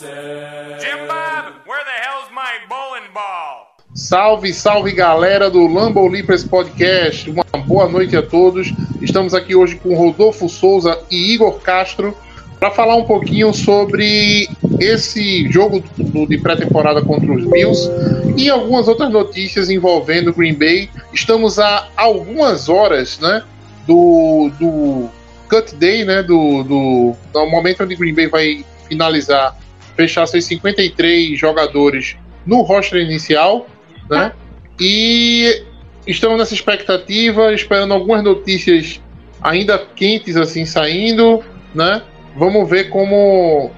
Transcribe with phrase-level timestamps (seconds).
[0.00, 3.74] Jim Bob, where the hell's my bowling ball?
[3.94, 7.28] Salve, salve galera do Lambo Leapers Podcast.
[7.28, 8.72] Uma boa noite a todos.
[9.02, 12.16] Estamos aqui hoje com Rodolfo Souza e Igor Castro
[12.60, 14.48] para falar um pouquinho sobre
[14.78, 17.90] esse jogo do- de pré-temporada contra os Bills
[18.36, 20.88] e algumas outras notícias envolvendo o Green Bay.
[21.12, 23.42] Estamos a algumas horas, né,
[23.86, 25.08] do, do
[25.48, 29.56] cut day, né, do, do, do momento onde o Green Bay vai finalizar,
[29.98, 33.66] fechar seus 53 jogadores no roster inicial
[34.08, 34.32] né?
[34.80, 35.64] E
[36.06, 39.00] estamos nessa expectativa, esperando algumas notícias
[39.42, 42.02] ainda quentes assim saindo, né?
[42.36, 43.70] Vamos ver como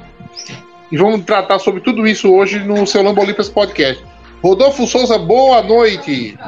[0.93, 4.05] e vamos tratar sobre tudo isso hoje no seu Lambo Olympus Podcast.
[4.43, 6.39] Rodolfo Souza, boa noite.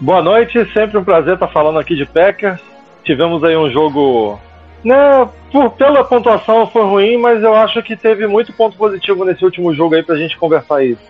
[0.00, 2.60] Boa noite, sempre um prazer estar falando aqui de Packers.
[3.04, 4.40] Tivemos aí um jogo,
[4.84, 9.44] né, por, pela pontuação foi ruim, mas eu acho que teve muito ponto positivo nesse
[9.44, 11.00] último jogo aí pra gente conversar isso.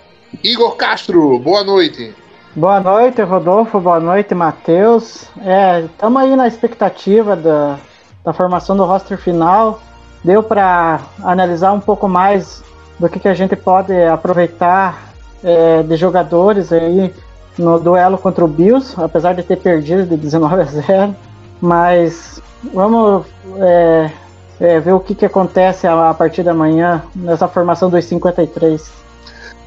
[0.43, 2.15] Igor Castro, boa noite.
[2.55, 3.81] Boa noite, Rodolfo.
[3.81, 5.27] Boa noite, Matheus.
[5.41, 7.79] É, estamos aí na expectativa da,
[8.23, 9.81] da formação do roster final.
[10.23, 12.63] Deu para analisar um pouco mais
[12.99, 17.13] do que, que a gente pode aproveitar é, de jogadores aí
[17.59, 21.17] no duelo contra o Bills, apesar de ter perdido de 19 a 0.
[21.59, 22.43] Mas
[22.73, 23.27] vamos
[23.59, 24.11] é,
[24.61, 29.03] é, ver o que, que acontece a, a partir da manhã nessa formação dos 53.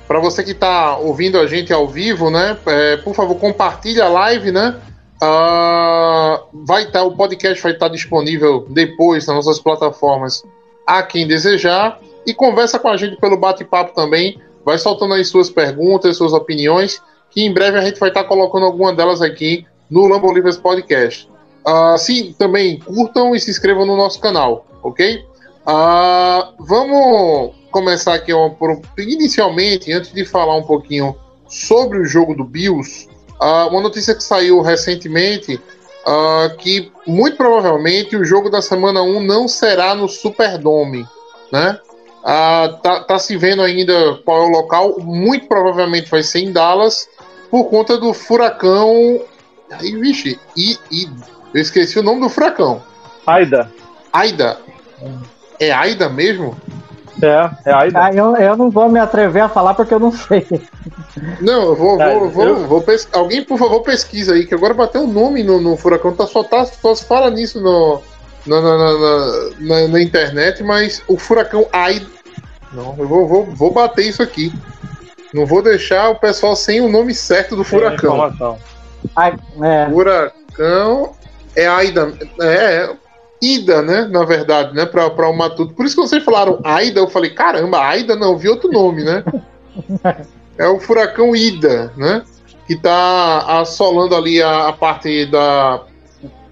[0.08, 2.58] Para você que está ouvindo a gente ao vivo, né?
[2.66, 4.80] é, por favor, compartilhe a live, né?
[5.22, 10.44] Ah, vai estar o podcast vai estar disponível depois nas nossas plataformas
[10.86, 14.40] a quem desejar e conversa com a gente pelo bate-papo também.
[14.64, 18.66] Vai soltando aí suas perguntas, suas opiniões, que em breve a gente vai estar colocando
[18.66, 21.30] alguma delas aqui no Lambo Livres Podcast.
[21.66, 25.26] Ah, sim, também curtam e se inscrevam no nosso canal, ok?
[25.66, 28.31] Ah, vamos começar aqui
[28.98, 31.16] inicialmente, antes de falar um pouquinho
[31.48, 33.09] sobre o jogo do Bills,
[33.40, 35.59] ah, uma notícia que saiu recentemente
[36.06, 41.06] ah, que muito provavelmente o jogo da semana 1 não será no Superdome,
[41.52, 41.80] né?
[42.24, 46.52] Ah, tá, tá se vendo ainda qual é o local, muito provavelmente vai ser em
[46.52, 47.08] Dallas,
[47.50, 49.20] por conta do furacão.
[49.72, 51.09] Ai, vixe, e, e
[51.56, 52.84] eu esqueci o nome do furacão.
[53.26, 53.72] Aida.
[54.12, 54.58] Aida.
[55.60, 56.56] É Aida mesmo?
[57.22, 58.04] É, é Aida.
[58.04, 60.46] Ah, eu, eu não vou me atrever a falar porque eu não sei.
[61.40, 64.54] Não, eu vou, Tá, vou, vou, eu- vou pes- Alguém, por favor, pesquisa aí, que
[64.54, 68.02] agora bateu o nome no, no furacão, tá, só, tá, só se fala nisso no,
[68.46, 72.06] na, na, na, na- na- na internet, mas o furacão Aida.
[72.74, 74.52] Não, eu vou, vou, vou bater isso aqui.
[75.34, 78.14] Não vou deixar o pessoal sem o nome certo do furacão.
[78.16, 78.58] informação.
[79.16, 81.14] Ah, é, Furacão
[81.56, 82.14] é Aida.
[82.42, 82.96] É,
[83.42, 84.08] Ida, né?
[84.10, 84.86] Na verdade, né?
[84.86, 85.74] Pra, pra o Matuto.
[85.74, 89.24] Por isso que vocês falaram Aida, eu falei, caramba, Aida não, vi outro nome, né?
[90.58, 92.24] é o furacão Ida, né?
[92.68, 95.84] Que tá assolando ali a, a parte da.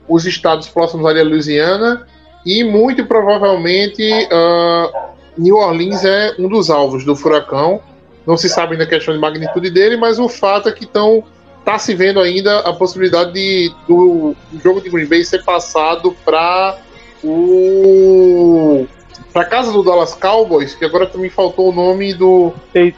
[0.08, 2.08] os estados próximos ali à Louisiana.
[2.46, 7.82] E muito provavelmente ah, New Orleans é um dos alvos do furacão.
[8.26, 11.24] Não se sabe ainda a questão de magnitude dele, mas o fato é que estão
[11.64, 16.78] tá se vendo ainda a possibilidade de, do jogo de Green Bay ser passado para
[17.24, 18.86] o
[19.32, 22.54] para casa do Dallas Cowboys, que agora também faltou o nome do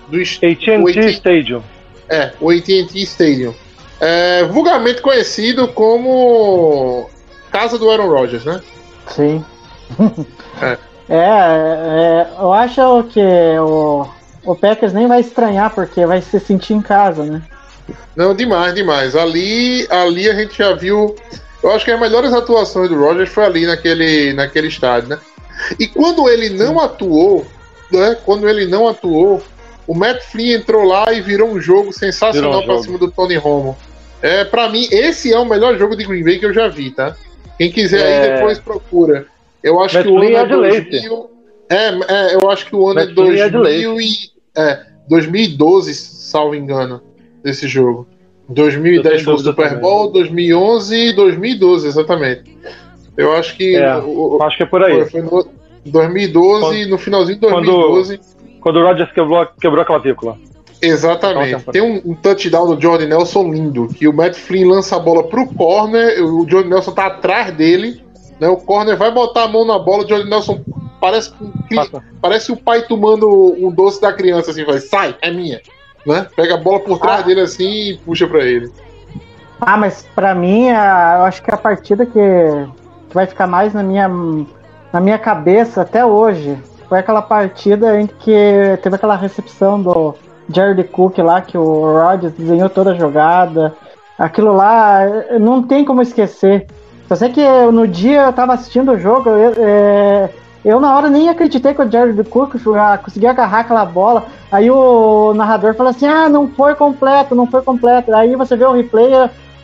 [0.09, 1.63] do AT&T Stadium.
[2.09, 3.53] é, o AT&T Stadium.
[3.99, 7.09] É, vulgarmente conhecido como
[7.51, 8.61] casa do Aaron Rodgers, né?
[9.07, 9.43] sim.
[10.61, 10.77] É.
[11.07, 13.21] É, é, eu acho que
[13.59, 14.07] o,
[14.43, 17.43] o Packers nem vai estranhar, porque vai se sentir em casa, né?
[18.15, 19.15] Não, demais, demais.
[19.15, 21.15] Ali, ali a gente já viu.
[21.63, 25.19] Eu acho que as melhores atuações do Rodgers foi ali naquele, naquele estádio, né?
[25.79, 27.45] E quando ele não atuou,
[27.91, 28.17] né?
[28.25, 29.41] Quando ele não atuou,
[29.87, 32.83] o Matt Flynn entrou lá e virou um jogo sensacional um pra jogo.
[32.85, 33.77] cima do Tony Romo.
[34.21, 36.91] É, para mim, esse é o melhor jogo de Green Bay que eu já vi,
[36.91, 37.15] tá?
[37.57, 38.35] Quem quiser aí É.
[38.35, 39.27] depois procura.
[39.63, 40.89] Eu acho Matt que o ano Flynn é é de leite.
[41.07, 41.29] 2000.
[41.69, 44.13] É, é, eu acho que o ano é Matt é de 2000 e,
[44.57, 47.01] é, 2012, salvo engano,
[47.45, 48.07] desse jogo.
[48.49, 49.79] 2010 foi o Super.
[49.79, 52.57] Bowl, 2011 e 2012, exatamente.
[53.15, 55.05] Eu acho que É, o- acho que é por aí.
[55.05, 55.47] foi, no
[55.85, 58.19] 2012, no finalzinho de quando- 2012.
[58.59, 60.37] Quando o Rodgers quebrou, quebrou a clavícula.
[60.81, 61.55] Exatamente.
[61.55, 64.99] Então, Tem um, um touchdown do Jordan Nelson lindo, que o Matt Flynn lança a
[64.99, 68.01] bola pro corner, o Jordan Nelson tá atrás dele,
[68.39, 68.47] né?
[68.49, 70.61] O corner vai botar a mão na bola, o Jordan Nelson
[70.99, 71.51] parece um
[72.21, 73.27] parece o pai tomando
[73.57, 75.61] um doce da criança assim, vai, sai, é minha,
[76.05, 76.27] né?
[76.35, 77.23] Pega a bola por trás Ah.
[77.23, 78.71] dele assim e puxa pra ele.
[79.59, 82.11] Ah, mas pra mim, a- eu acho que a partida que,
[83.09, 84.07] que vai ficar mais na minha,
[84.91, 86.57] na minha cabeça até hoje
[86.87, 90.13] foi aquela partida em que teve aquela recepção do
[90.53, 91.63] Jared Cook lá, que o
[91.99, 93.73] Rodgers desenhou toda a jogada.
[94.19, 94.99] Aquilo lá,
[95.39, 96.67] não tem como esquecer.
[97.07, 97.41] Só sei que
[97.71, 100.29] no dia eu tava assistindo o jogo, eu, eh,
[100.65, 104.25] eu na hora nem acreditei que o Jared Cook ah, conseguia agarrar aquela bola.
[104.51, 108.13] Aí o narrador fala assim: ah, não foi completo, não foi completo.
[108.13, 109.11] Aí você vê o replay,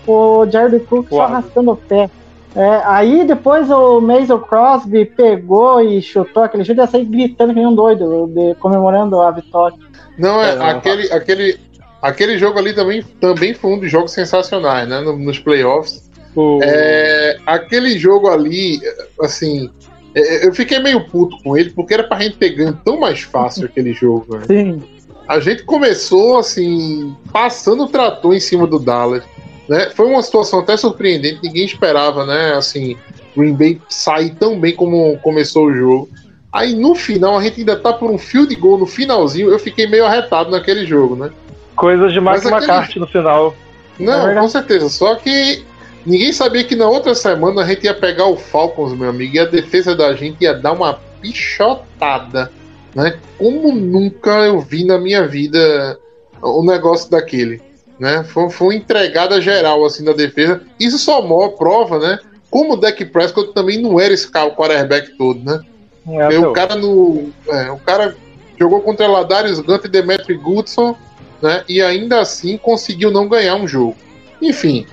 [0.07, 1.25] o Jared Cook só Uau.
[1.25, 2.09] arrastando o pé.
[2.53, 7.53] É, aí depois o Mason Crosby pegou e chutou aquele jeito e ia sair gritando
[7.53, 9.77] que nem um doido, de- comemorando a vitória.
[10.18, 11.59] Não, é, É, não, aquele, aquele,
[12.01, 15.00] aquele jogo ali também, também foi um dos jogos sensacionais, né?
[15.00, 16.12] no- Nos playoffs.
[16.36, 18.81] O- É, aquele jogo ali,
[19.21, 19.69] assim,
[20.13, 23.66] eu fiquei meio puto com ele, porque era pra gente ter ganho tão mais fácil
[23.66, 24.46] aquele jogo, velho.
[24.46, 24.84] Sim.
[25.28, 29.24] A gente começou, assim, passando o trator em cima do Dallas,
[29.69, 29.90] né?
[29.96, 32.54] Foi uma situação até surpreendente, ninguém esperava, né?
[32.56, 32.98] Assim,
[33.36, 36.10] Green Bay sair tão bem como começou o jogo.
[36.52, 39.58] Aí no final, a gente ainda tá por um fio de gol no finalzinho, eu
[39.60, 41.30] fiquei meio arretado naquele jogo, né?
[41.78, 43.56] Coisas de Mike Mas aquele- McCarthy no final.
[43.98, 44.40] É Não, verdade.
[44.42, 44.90] com certeza.
[44.90, 45.63] Só que
[46.06, 49.39] ninguém sabia que na outra semana a gente ia pegar o Falcons, meu amigo, e
[49.39, 52.51] a defesa da gente ia dar uma pichotada,
[52.95, 53.18] né?
[53.38, 56.00] Como nunca eu vi na minha vida
[56.42, 57.62] o negócio daquele,
[58.00, 58.24] né?
[58.24, 60.62] Foi, foi uma entregada geral, assim, da defesa.
[60.80, 62.19] Isso só maior prova, né?
[62.50, 65.62] Como o Dak Prescott também não era esse cara, o quarterback todo, né?
[66.07, 67.31] É, o cara no.
[67.48, 68.15] é, o cara
[68.59, 70.95] jogou contra Ladarius Gant e Demetri Goodson,
[71.42, 71.63] né?
[71.69, 73.95] E ainda assim conseguiu não ganhar um jogo.
[74.42, 74.86] Enfim.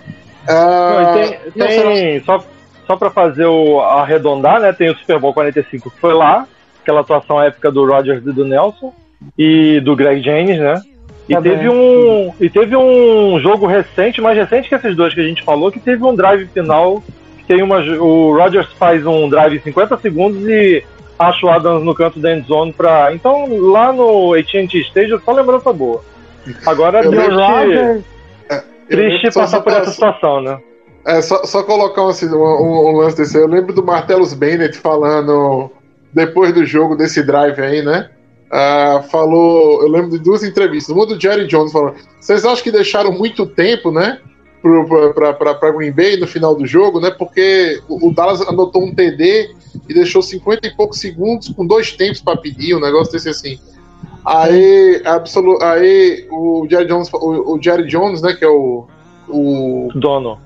[0.49, 2.39] Ah, tem, não, tem- só,
[2.87, 4.73] só pra fazer o arredondar, né?
[4.73, 6.47] Tem o Super Bowl 45 que foi lá,
[6.83, 8.93] aquela atuação épica do Rodgers e do Nelson
[9.37, 10.81] e do Greg Jennings, né?
[11.29, 11.69] E Tá teve bem.
[11.69, 15.71] um e teve um jogo recente, mais recente que esses dois que a gente falou,
[15.71, 17.03] que teve um drive final,
[17.37, 20.83] que tem uma o Rodgers faz um drive em 50 segundos e
[21.19, 23.13] acha o Adams no canto da endzone pra.
[23.13, 26.03] Então, lá no AT&T Stadium, só lembrança boa.
[26.65, 28.05] Agora Eu triste, lembro- Roger, eu
[28.89, 30.59] triste passar por essa situação, né?
[31.07, 33.37] É, só, só colocar um, assim, um, um- um lance desse.
[33.37, 35.71] Eu lembro do Martellus Bennett falando
[36.13, 38.11] depois do jogo desse drive aí, né?
[38.51, 39.83] Ah, falou.
[39.83, 40.95] Eu lembro de duas entrevistas.
[40.95, 44.19] Uma do Jerry Jones falando: vocês acham que deixaram muito tempo, né?
[45.39, 47.11] pra Green Bay no final do jogo, né?
[47.11, 49.51] Porque o o Dallas anotou um TD
[49.89, 53.59] e deixou 50 e poucos segundos com dois tempos para pedir, um negócio desse assim.
[54.29, 58.87] Aí, absolu aí o Jerry Jones, o, o Jerry Jones, né, que é o,
[59.27, 60.39] o, Dono.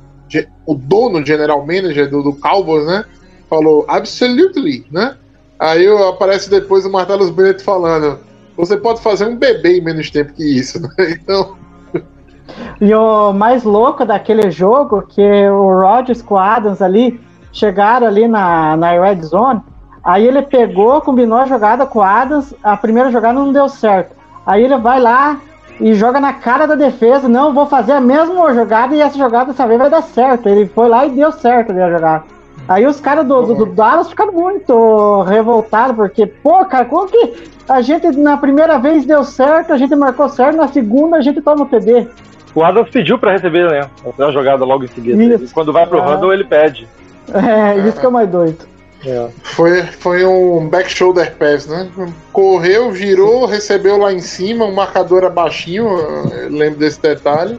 [0.65, 3.05] o dono, general manager do, do Cowboys, né,
[3.51, 5.17] falou absolutely, né?
[5.59, 8.21] Aí aparece depois o Martellus Bennett falando,
[8.57, 10.89] você pode fazer um bebê em menos tempo que isso, né?
[11.21, 11.57] Então,
[12.81, 17.21] E o mais louco daquele jogo, que o Rodgers com o Adams ali
[17.53, 19.61] chegaram ali na, na Red Zone,
[20.03, 24.15] aí ele pegou, combinou a jogada com o Adams, a primeira jogada não deu certo.
[24.47, 25.39] Aí ele vai lá
[25.81, 29.47] e joga na cara da defesa, não, vou fazer a mesma jogada e essa jogada
[29.47, 30.49] dessa vez vai dar certo.
[30.49, 32.25] Ele foi lá e deu certo ali a jogada.
[32.69, 37.51] Aí os caras do, do, do Dallas ficaram muito revoltados, porque, pô, cara, como que
[37.69, 41.41] a gente na primeira vez deu certo, a gente marcou certo, na segunda a gente
[41.41, 42.07] toma o TD.
[42.55, 43.81] O Adams pediu pra receber, né?
[44.19, 45.23] A jogada logo em seguida.
[45.23, 45.45] Isso.
[45.45, 46.05] E quando vai pro Ah.
[46.05, 46.87] Randall, ele pede.
[47.33, 48.65] É, isso que é o mais doido.
[49.05, 49.29] É.
[49.43, 51.91] foi, foi um back shoulder pass, né?
[52.33, 57.59] Correu, girou, recebeu lá em cima, o marcador era baixinho, eu lembro desse detalhe.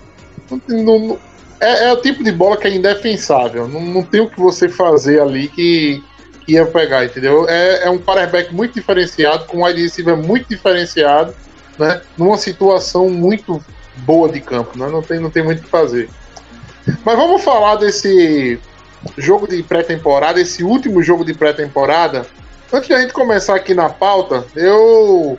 [0.67, 1.19] Não não-
[1.59, 3.67] é, é o tipo de bola que é indefensável.
[3.67, 6.03] Não, não tem o que você fazer ali que,
[6.45, 7.45] que ia pegar, entendeu?
[7.47, 11.33] É, é um quarterback muito diferenciado, com um wide receiver muito diferenciado,
[11.79, 12.01] né?
[12.17, 13.63] Numa situação muito
[13.97, 14.89] boa de campo, né?
[14.89, 16.09] Não tem, não tem muito o que fazer.
[17.05, 18.59] Mas vamos falar desse
[19.17, 22.25] jogo de pré-temporada, esse último jogo de pré-temporada.
[22.71, 25.37] Antes da gente começar aqui na pauta, eu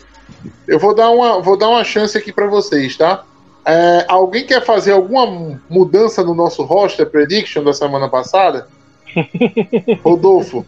[0.68, 3.24] eu vou dar uma vou dar uma chance aqui para vocês, tá?
[3.66, 8.68] É, alguém quer fazer alguma mudança no nosso roster prediction da semana passada?
[10.04, 10.64] Rodolfo.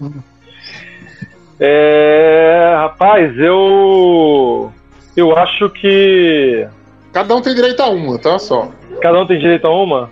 [1.60, 4.72] É, rapaz, eu.
[5.16, 6.66] Eu acho que.
[7.12, 8.38] Cada um tem direito a uma, tá?
[8.38, 8.70] Só.
[9.00, 10.10] cada um tem direito a uma,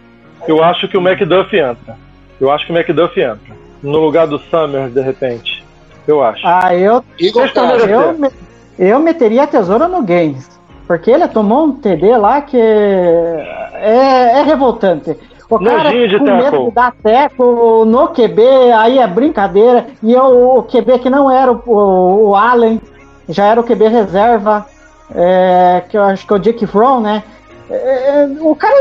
[0.49, 1.99] eu acho que o McDuff entra.
[2.41, 3.55] Eu acho que o McDuff entra.
[3.83, 5.65] No lugar do Summer, de repente.
[6.07, 6.43] Eu acho.
[6.47, 7.51] Ah, eu, Igor
[7.89, 8.31] eu, me-
[8.79, 10.49] eu meteria a tesoura no Games.
[10.87, 15.17] Porque ele tomou um TD lá que é, é revoltante.
[15.49, 16.65] O cara de com medo tackle.
[16.67, 18.43] de dar teco no QB,
[18.77, 19.87] aí é brincadeira.
[20.03, 22.81] E eu, o QB que não era o, o, o Allen,
[23.29, 24.67] já era o QB reserva,
[25.15, 27.23] é, que eu acho que é o Jake Fromm, né?
[27.71, 28.75] É, o cara,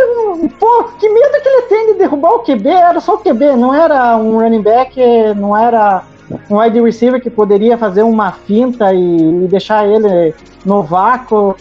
[0.60, 3.74] pô, que medo que ele tem de derrubar o QB, era só o QB, não
[3.74, 5.00] era um running back,
[5.38, 6.04] não era
[6.50, 10.34] um wide receiver que poderia fazer uma finta e, e deixar ele
[10.66, 11.56] no vácuo.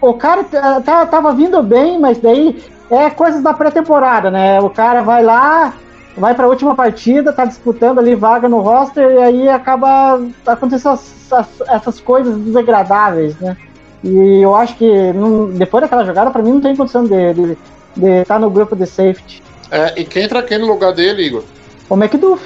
[0.00, 4.60] O cara tá- tá- tava vindo bem, mas daí é coisas da pré-temporada, né?
[4.60, 5.72] O cara vai lá,
[6.16, 10.94] vai para a última partida, tá disputando ali vaga no roster e aí acaba acontecendo
[10.94, 13.56] essas, essas coisas desagradáveis, né?
[14.02, 17.56] E eu acho que não- depois daquela jogada, para mim, não tem condição de estar
[17.96, 19.42] de, estar no grupo de safety.
[19.70, 21.44] É, e quem entra aqui no lugar dele, Igor?
[21.88, 22.42] O McDuff,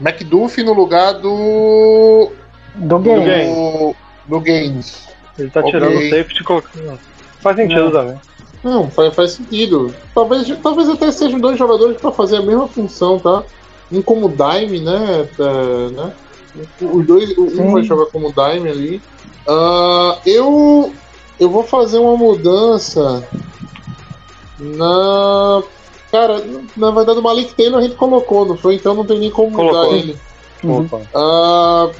[0.00, 2.30] McDuff no lugar do.
[2.74, 3.24] do game.
[3.54, 3.94] do,
[4.26, 5.08] do Gaines.
[5.38, 6.98] Ele tá tirando o safety e colocando.
[7.40, 7.92] Faz sentido Não.
[7.92, 8.20] também.
[8.64, 9.94] Não, faz, faz sentido.
[10.14, 13.44] Talvez, talvez até sejam dois jogadores para fazer a mesma função, tá?
[13.90, 15.28] Um como dime, né?
[15.38, 16.12] É, né?
[16.80, 17.72] Os dois, o- um Sim.
[17.72, 19.02] vai jogar como dime ali.
[19.48, 20.94] Ah, eu,
[21.40, 23.26] eu vou fazer uma mudança
[24.58, 25.62] na.
[26.12, 26.44] Cara,
[26.76, 28.74] na verdade o Malik Taylor a gente colocou, não foi?
[28.74, 29.96] Então não tem nem como mudar Colocou.
[29.96, 30.20] ele.
[30.62, 30.88] Uhum.
[31.14, 31.92] Ah,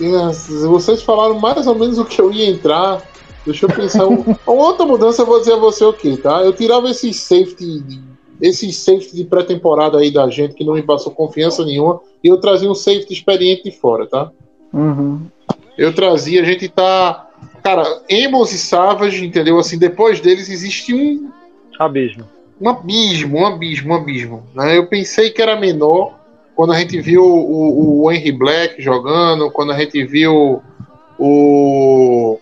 [0.00, 0.32] é,
[0.66, 3.02] vocês falaram mais ou menos o que eu ia entrar.
[3.46, 4.06] Deixa eu pensar.
[4.06, 6.42] Um- uma outra mudança eu vou dizer a você o que, tá?
[6.42, 7.84] Eu tirava esses safety,
[8.40, 12.40] esses safety de pré-temporada aí da gente que não me passou confiança nenhuma e eu
[12.40, 14.30] trazia um safety experiente de fora, tá?
[14.72, 15.20] Uhum.
[15.76, 17.28] Eu trazia, a gente tá.
[17.62, 19.58] Cara, Emos e Savage, entendeu?
[19.58, 21.30] Assim, depois deles existe um,
[21.78, 22.24] Abismo.
[22.60, 24.46] um abismo, um abismo, um abismo.
[24.54, 24.76] Né?
[24.76, 26.18] Eu pensei que era menor
[26.54, 30.62] quando a gente viu o, o Henry Black jogando, quando a gente viu
[31.18, 32.38] o.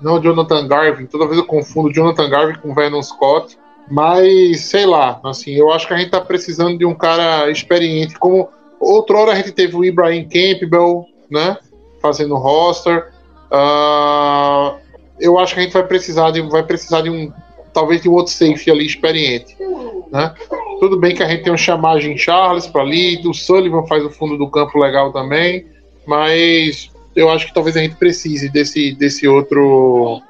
[0.00, 3.56] Não, o Jonathan Garvin, toda vez eu confundo o Jonathan Garvin com o Vernon Scott,
[3.90, 8.18] mas sei lá, assim, eu acho que a gente tá precisando de um cara experiente,
[8.18, 8.48] como
[8.80, 11.56] outrora a gente teve o Ibrahim Campbell, né,
[12.04, 13.10] fazendo roster.
[13.50, 14.76] Ah,
[15.18, 17.32] eu acho que a gente vai precisar de, vai precisar de um
[17.72, 19.56] talvez de um outro safety ali experiente.
[20.12, 20.34] Né?
[20.78, 24.10] Tudo bem que a gente tem um chamagem Charles para ali, o Sullivan faz o
[24.10, 25.66] fundo do campo legal também,
[26.06, 30.20] mas eu acho que talvez a gente precise desse, desse outro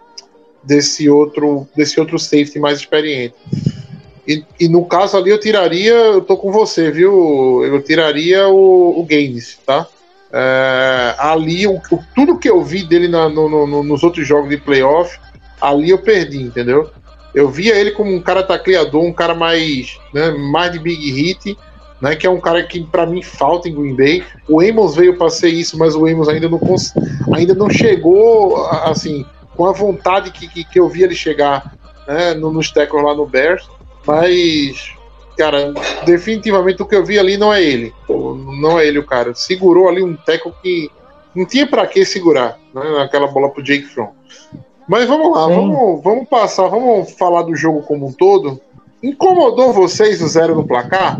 [0.62, 3.34] desse outro desse outro safety mais experiente.
[4.26, 7.62] E, e no caso ali eu tiraria, eu tô com você, viu?
[7.62, 9.86] Eu tiraria o, o Gaines, tá?
[10.36, 14.26] É, ali, o, o- tudo que eu vi dele na- no- no- no- nos outros
[14.26, 15.16] jogos de playoff,
[15.60, 16.90] ali eu perdi, entendeu?
[17.32, 21.56] Eu via ele como um cara tacleador, um cara mais, né, mais de big hit,
[22.00, 24.24] né, que é um cara que para mim falta em Green Bay.
[24.48, 26.60] O Amos veio para ser isso, mas o Amos ainda não
[27.32, 29.24] ainda não chegou assim
[29.56, 31.74] com a vontade que, que, que eu vi ele chegar
[32.08, 33.68] né, no, nos tackles lá no Bears.
[34.06, 34.90] Mas,
[35.36, 35.72] cara,
[36.04, 37.92] definitivamente o que eu vi ali não é ele.
[38.08, 39.34] Não é ele o cara.
[39.34, 40.90] Segurou ali um tackle que
[41.34, 44.12] não tinha para que segurar, né, aquela bola pro Jake Fromm.
[44.88, 45.54] Mas vamos lá, Sim.
[45.54, 48.60] vamos, vamos passar, vamos falar do jogo como um todo.
[49.02, 51.18] Incomodou vocês o zero no placar?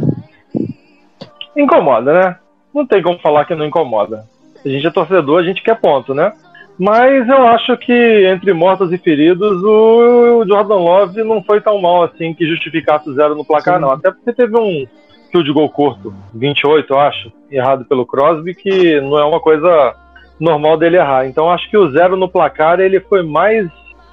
[1.57, 2.37] Incomoda, né?
[2.75, 4.27] Não tem como falar que não incomoda.
[4.65, 6.33] A gente é torcedor, a gente quer ponto, né?
[6.79, 12.03] Mas eu acho que entre mortos e feridos, o Jordan Love não foi tão mal
[12.03, 13.83] assim que justificasse o zero no placar, Sim.
[13.83, 13.91] não.
[13.91, 14.87] Até porque teve um
[15.31, 19.95] field goal curto, 28, eu acho, errado pelo Crosby, que não é uma coisa
[20.41, 21.27] normal dele errar.
[21.27, 23.69] Então acho que o zero no placar ele foi mais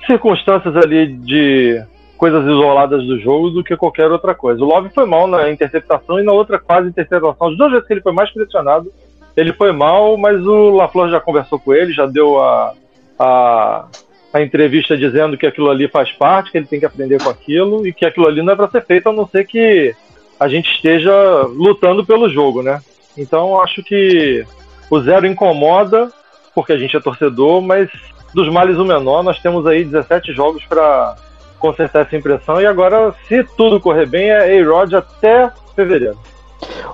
[0.05, 1.83] circunstâncias ali de
[2.17, 4.63] coisas isoladas do jogo do que qualquer outra coisa.
[4.63, 7.47] O Love foi mal na interceptação e na outra quase interceptação.
[7.47, 8.91] As duas vezes que ele foi mais pressionado,
[9.35, 12.73] ele foi mal, mas o LaFleur já conversou com ele, já deu a,
[13.17, 13.87] a,
[14.33, 17.87] a entrevista dizendo que aquilo ali faz parte, que ele tem que aprender com aquilo
[17.87, 19.95] e que aquilo ali não é para ser feito a não ser que
[20.39, 21.13] a gente esteja
[21.47, 22.81] lutando pelo jogo, né?
[23.17, 24.45] Então acho que
[24.89, 26.11] o zero incomoda,
[26.53, 27.89] porque a gente é torcedor, mas
[28.33, 31.15] dos males o menor, nós temos aí 17 jogos para
[31.59, 36.17] consertar essa impressão e agora, se tudo correr bem, é A-Rod até fevereiro.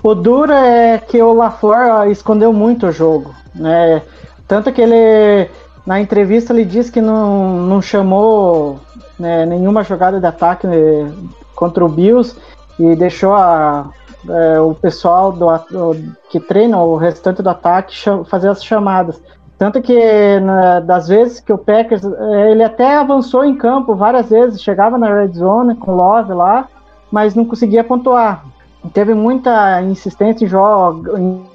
[0.03, 4.01] O duro é que o LaFleur escondeu muito o jogo, né?
[4.47, 5.50] Tanto que ele,
[5.86, 8.79] na entrevista, ele disse que não, não chamou
[9.19, 11.12] né, nenhuma jogada de ataque né,
[11.55, 12.36] contra o Bills
[12.79, 13.89] e deixou a,
[14.29, 17.95] é, o pessoal do, do- que treina o restante do ataque
[18.29, 19.21] fazer as chamadas.
[19.57, 24.29] Tanto que na- das vezes que o Packers, eh, ele até avançou em campo várias
[24.29, 26.67] vezes, chegava na red zone com Love lá,
[27.12, 28.45] mas não conseguia pontuar.
[28.93, 31.46] Teve muita insistência em jogo, em,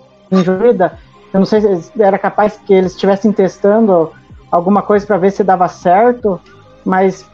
[0.43, 0.99] jogada.
[1.33, 4.11] Eu não sei se era capaz que eles estivessem testando
[4.50, 6.38] alguma coisa para ver se dava certo,
[6.85, 7.25] mas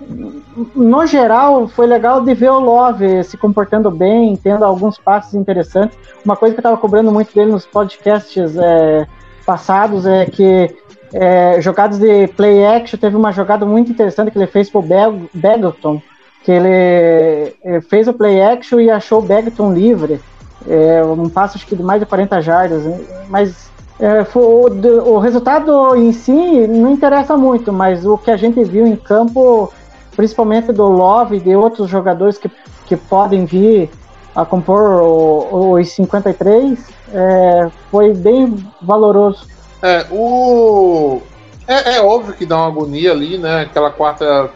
[0.74, 5.98] no geral foi legal de ver o Love se comportando bem, tendo alguns passos interessantes.
[6.24, 9.06] Uma coisa que eu estava cobrando muito dele nos podcasts é,
[9.44, 10.76] passados é que
[11.12, 15.30] é, jogadas de play action, teve uma jogada muito interessante que ele fez pro Beg-
[15.32, 16.00] Begelton,
[16.48, 20.18] que ele eh, fez o play action e achou o Begelton livre.
[20.66, 22.98] É, um passo que de mais de 40 jardas, né?
[23.28, 23.68] mas
[24.00, 28.64] é, foi- o, o resultado em si não interessa muito, mas o que a gente
[28.64, 29.70] viu em campo,
[30.16, 32.50] principalmente do Love e de outros jogadores que,
[32.86, 33.90] que podem vir
[34.34, 36.78] a compor os 53,
[37.12, 39.46] é, foi bem valoroso.
[39.82, 41.20] É, o.
[41.66, 43.60] É, é óbvio que dá uma agonia ali, né?
[43.64, 44.48] Aquela quarta,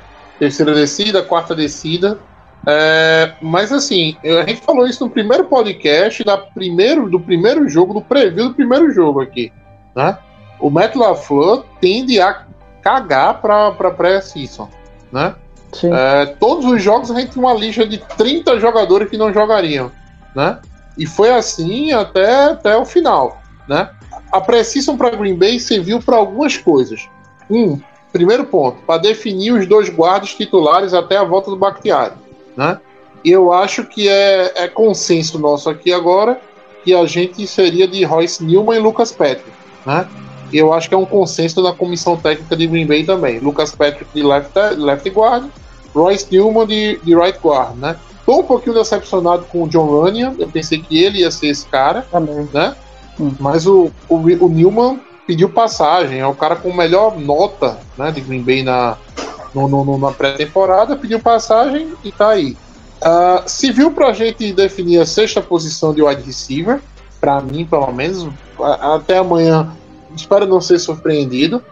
[0.43, 2.19] terceira descida, quarta descida.
[2.67, 7.95] É, mas assim, a gente falou isso no primeiro podcast da primeiro, do primeiro jogo,
[7.95, 9.53] do preview do primeiro jogo aqui,
[9.95, 10.19] né?
[10.59, 12.45] O Matt LaFleur tende a
[12.83, 14.69] cagar para pré-season,
[15.13, 15.37] né?
[15.85, 19.93] É, todos os jogos a gente tem uma lista de 30 jogadores que não jogariam,
[20.35, 20.59] né?
[20.99, 23.91] E foi assim até, até o final, né?
[24.33, 27.09] A pré-season para Green Bay serviu para algumas coisas.
[27.49, 27.81] Um,
[28.13, 32.15] primeiro ponto, para definir os dois guardas titulares até a volta do Bakhtiari,
[32.57, 32.79] né?
[33.25, 36.41] Eu acho que é, é consenso nosso aqui agora
[36.85, 39.51] que a gente seria de Royce Newman e Lucas Patrick,
[39.87, 40.09] né?
[40.53, 43.39] E eu acho que é um consenso da comissão técnica de Green Bay também.
[43.39, 45.49] Lucas Patrick de left, left guard,
[45.95, 47.97] Royce Newman de, de right guard, né?
[48.27, 51.67] Tô um pouquinho decepcionado com o John Runyan, eu pensei que ele ia ser esse
[51.67, 52.49] cara, Também.
[52.53, 52.75] né?
[53.19, 53.33] Hum.
[53.41, 58.21] Mas o, o, o Newman pediu passagem, é o cara com melhor nota né, de
[58.21, 58.97] Green Bay na,
[59.55, 62.57] no, no- na pré-temporada, pediu passagem e tá aí.
[63.05, 66.81] Ah, se viu pra gente definir a sexta posição de wide receiver,
[67.21, 68.29] pra mim, pelo menos,
[68.81, 69.77] até amanhã,
[70.15, 71.63] espero não ser surpreendido.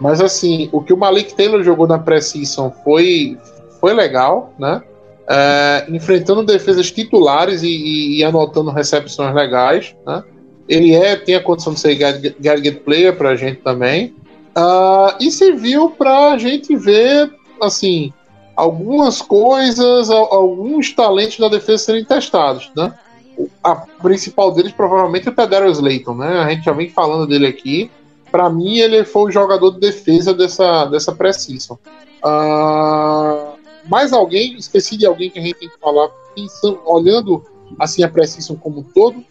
[0.00, 3.36] Mas assim, o que o Malik Taylor jogou na pré-season foi,
[3.80, 4.82] foi legal, né?
[5.28, 10.22] É, enfrentando defesas titulares e, e- e anotando recepções legais, né?
[10.70, 14.14] Ele é, tem a condição de ser gadget player pra gente também.
[14.54, 17.28] Ah, e serviu pra gente ver,
[17.60, 18.12] assim,
[18.54, 22.94] algumas coisas, al- alguns talentos da defesa serem testados, né?
[23.64, 26.38] A principal deles provavelmente é o Tedarius Slayton, né?
[26.38, 27.90] A gente já vem falando dele aqui.
[28.30, 31.76] Pra mim, ele foi o jogador de defesa dessa, dessa pré-season.
[32.22, 33.54] Ah,
[33.88, 34.54] mais alguém?
[34.54, 37.42] Esqueci de alguém que a gente tem que falar, pensando, olhando
[37.78, 39.24] assim a pré-season como um todo.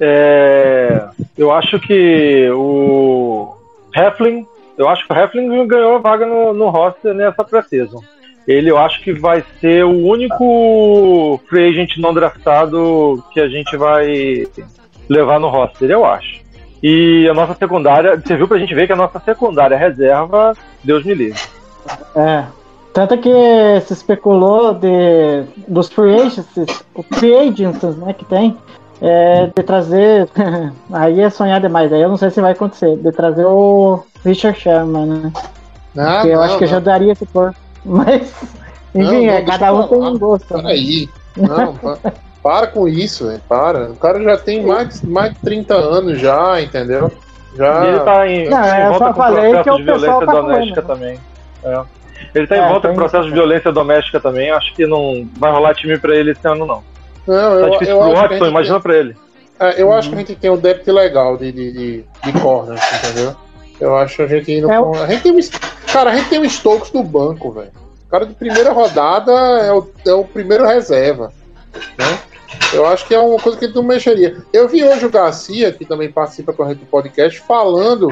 [0.00, 3.54] É, eu acho que o
[3.94, 4.46] Heflin,
[4.78, 8.00] eu acho que o Heflin ganhou a vaga no, no roster nessa pré-season.
[8.48, 13.76] Ele eu acho que vai ser o único free agent não draftado que a gente
[13.76, 14.46] vai
[15.08, 16.40] levar no roster, eu acho.
[16.82, 21.04] E a nossa secundária, você viu pra gente ver que a nossa secundária reserva, Deus
[21.04, 21.40] me livre.
[22.16, 22.44] É.
[22.92, 23.30] Tanto que
[23.86, 26.48] se especulou de, dos free agents,
[27.12, 28.56] free agents, né, que tem,
[29.00, 30.28] é, de trazer.
[30.92, 34.58] aí é sonhar demais, aí eu não sei se vai acontecer, de trazer o Richard
[34.58, 35.32] Sherman, né?
[35.98, 36.70] Ah, que eu não, acho que não.
[36.70, 37.54] já daria esse por.
[37.84, 38.32] Mas,
[38.94, 40.54] enfim, Não, não, é, cada eu um tem um gosto.
[40.56, 40.62] né?
[40.62, 41.08] Peraí.
[41.36, 41.98] Não, pa-
[42.42, 43.40] para com isso, velho.
[43.48, 43.90] Para.
[43.90, 47.10] O cara já tem mais, de- mais de 30 anos já, entendeu?
[47.56, 47.84] Já.
[47.84, 50.18] E ele tá em, Não, em eu volta só falei processo que o de violência
[50.18, 51.20] pessoal tá doméstica falando, também.
[51.64, 51.82] É.
[52.34, 54.50] Ele tá em É, volta com processo de violência doméstica também.
[54.50, 56.82] Acho que não vai rolar time pra ele esse ano, não.
[57.26, 59.16] Não, Tá eu, difícil eu pro acho que a Watson, gente imagina pra ele.
[59.60, 62.80] é, eu acho que a gente tem um débito legal de, de, de, de corners,
[62.94, 63.34] entendeu?
[63.80, 64.98] Eu acho que a gente indo É o- com.
[64.98, 65.40] A gente tem um,
[65.92, 67.70] cara, a gente tem um Stokes no banco, velho.
[68.06, 71.32] O cara de primeira rodada é o, é o primeiro reserva.
[71.96, 72.18] Né?
[72.72, 74.36] Eu acho que é uma coisa que ele não mexeria.
[74.52, 78.08] Eu vi hoje o Garcia, que também participa com a gente do podcast, falando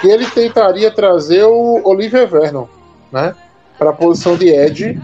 [0.00, 2.66] que ele tentaria trazer o Oliver Vernon,
[3.12, 3.34] né?
[3.78, 5.00] Para a posição de Edge,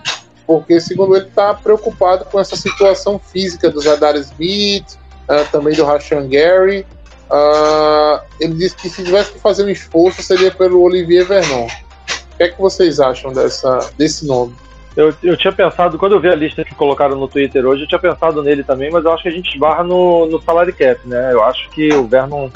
[0.46, 4.96] porque, segundo ele, está preocupado com essa situação física do Zadar Smith,
[5.28, 6.86] ah, também do Rashan Gary.
[7.30, 11.66] Ah, ele disse que se tivesse que fazer um esforço seria pelo Olivier Vernon.
[11.66, 14.54] O que é que vocês acham dessa, desse nome?
[14.96, 17.88] Eu, eu tinha pensado, quando eu vi a lista que colocaram no Twitter hoje, eu
[17.88, 20.98] tinha pensado nele também, mas eu acho que a gente esbarra no, no salary cap,
[21.06, 21.32] né?
[21.32, 22.48] Eu acho que o Vernon.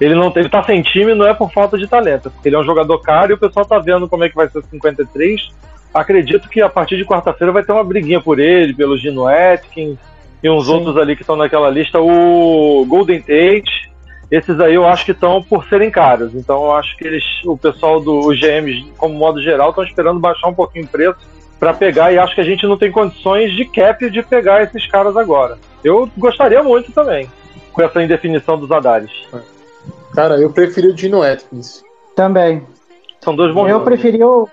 [0.00, 2.58] Ele não ele tá sem time, não é por falta de talento, porque ele é
[2.58, 5.50] um jogador caro e o pessoal tá vendo como é que vai ser o 53.
[5.92, 9.98] Acredito que a partir de quarta-feira vai ter uma briguinha por ele, pelo Gino Atkins
[10.42, 10.72] e uns Sim.
[10.72, 12.00] outros ali que estão naquela lista.
[12.00, 13.88] O Golden Tate.
[14.30, 16.34] Esses aí eu acho que estão por serem caros.
[16.34, 20.48] Então eu acho que eles, o pessoal do GMs, como modo geral, estão esperando baixar
[20.48, 21.18] um pouquinho o preço
[21.58, 22.12] para pegar.
[22.12, 25.56] E acho que a gente não tem condições de cap de pegar esses caras agora.
[25.82, 27.28] Eu gostaria muito também
[27.72, 29.10] com essa indefinição dos Adares.
[30.12, 31.82] Cara, eu preferi o Dino Atkins.
[32.14, 32.62] Também.
[33.20, 34.48] São dois bons Eu preferi o,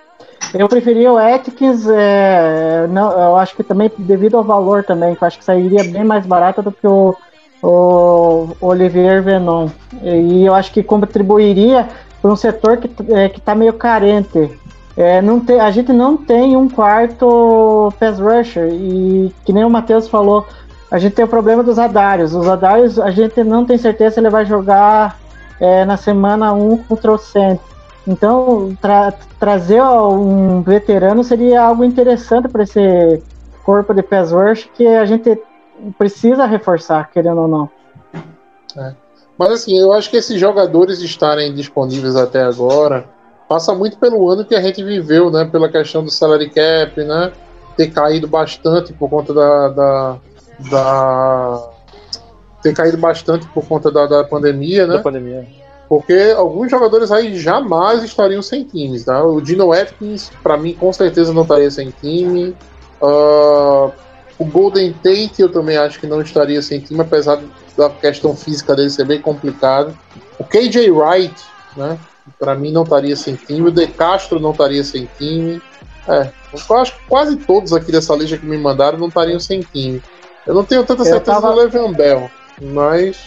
[0.54, 5.24] eu preferi o Atkins, é, não, eu acho que também devido ao valor também, que
[5.24, 7.16] eu acho que sairia bem mais barato do que o,
[7.62, 9.68] o Olivier Venon.
[10.02, 11.88] E eu acho que contribuiria
[12.22, 14.50] para um setor que é, está meio carente.
[14.98, 20.08] É, não a gente não tem um quarto pass rusher e que nem o Matheus
[20.08, 20.48] falou,
[20.90, 22.34] a gente tem o problema dos Adários.
[22.34, 25.20] Os Adários a gente não tem certeza se ele vai jogar
[25.60, 27.75] é, na semana 1 contra o Saints.
[28.08, 33.22] Então, tra- trazer um veterano seria algo interessante para esse
[33.64, 35.42] corpo de pass rush que a gente
[35.98, 37.70] precisa reforçar, querendo ou não.
[39.38, 43.06] Mas assim, eu acho que esses jogadores estarem disponíveis até agora
[43.48, 45.46] passa muito pelo ano que a gente viveu, né?
[45.46, 47.32] Pela questão do salary cap, né?
[47.76, 49.68] Ter caído bastante por conta da.
[49.70, 50.18] da,
[50.72, 51.70] da-
[52.62, 54.94] ter caído bastante por conta da, da pandemia, né?
[54.96, 55.48] da pandemia.
[55.88, 59.24] Porque alguns jogadores aí jamais estariam sem times, tá?
[59.24, 62.56] O Dino Atkins, pra mim, com certeza não estaria sem time.
[63.02, 63.92] Ah,
[64.40, 67.40] o Golden Tate, eu também acho que não estaria sem time, apesar
[67.78, 69.96] da questão física dele ser bem complicado.
[70.40, 71.36] O KJ Wright,
[71.78, 72.00] né?
[72.40, 73.68] Pra mim não estaria sem time.
[73.68, 75.62] O De Castro não estaria sem time.
[76.08, 76.32] É,
[76.70, 80.02] eu acho que quase todos aqui dessa lista que me mandaram não estariam sem time.
[80.48, 82.30] Eu não tenho tanta certeza tava- do Le'Veon Bell,
[82.62, 83.18] mas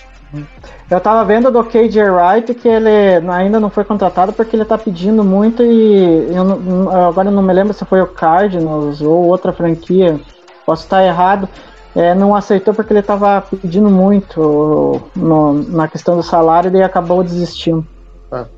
[0.90, 2.90] Eu tava vendo do KJ Wright que ele
[3.30, 7.42] ainda não foi contratado porque ele tá pedindo muito e eu não- agora eu não
[7.42, 10.20] me lembro se foi o Cardinals ou outra franquia,
[10.66, 11.48] posso estar errado,
[11.96, 16.82] é, não aceitou porque ele tava pedindo muito no- na questão do salário e daí
[16.82, 17.86] acabou desistindo.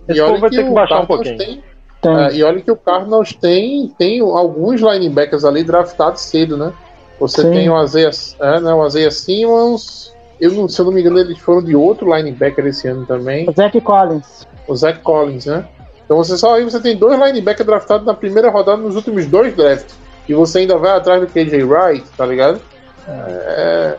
[0.08, 1.38] Esse E olha vai ter que o baixar um pouquinho.
[1.38, 1.62] tem-
[2.00, 2.16] Tem.
[2.16, 6.72] É, e olha que o Cardinals tem, tem alguns linebackers ali draftados cedo, né?
[7.20, 7.50] Você Sim.
[7.50, 10.10] tem o Azeia, é, né, o Azeia Simmons.
[10.40, 13.48] Eu não, se eu não me engano, eles foram de outro linebacker esse ano também.
[13.48, 14.46] O Zach Collins.
[14.66, 15.64] O Zach Collins, né?
[16.04, 19.54] Então você só aí você tem dois linebackers draftados na primeira rodada nos últimos dois
[19.54, 19.94] drafts.
[20.28, 22.60] E você ainda vai atrás do KJ Wright, tá ligado?
[23.06, 23.96] É,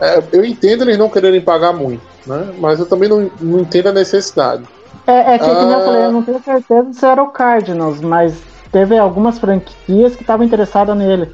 [0.00, 2.52] é, eu entendo eles não quererem pagar muito, né?
[2.58, 4.62] Mas eu também não, não entendo a necessidade.
[5.06, 5.84] É, é que, como eu Ah.
[5.84, 10.44] falei, eu não tenho certeza se era o Cardinals, mas teve algumas franquias que estavam
[10.46, 11.30] interessadas nele.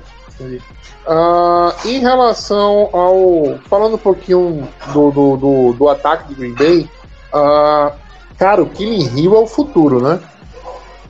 [1.06, 3.58] Ah, em relação ao.
[3.68, 6.88] Falando um pouquinho do, do, do, do ataque de Green Bay,
[7.32, 7.92] ah,
[8.38, 10.20] cara, o Killing Hill é o futuro, né?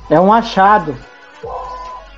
[0.09, 0.97] É um achado.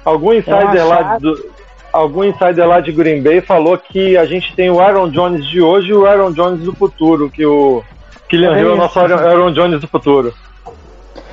[0.04, 1.50] Algum insider, Eu lá achava- do,
[1.92, 5.60] algum insider lá de Green Bay falou que a gente tem o Aaron Jones de
[5.60, 7.82] hoje e o Aaron Jones do futuro, que o
[8.28, 10.32] Killian É Hill é o nosso Aaron Aaron Jones do futuro.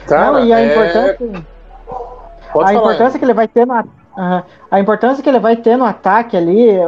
[0.08, 1.46] Cara, não, e a é- importância.
[2.52, 3.74] Pode a importância que ele vai ter no
[4.72, 6.82] a- importância que ele vai ter no ataque ali é,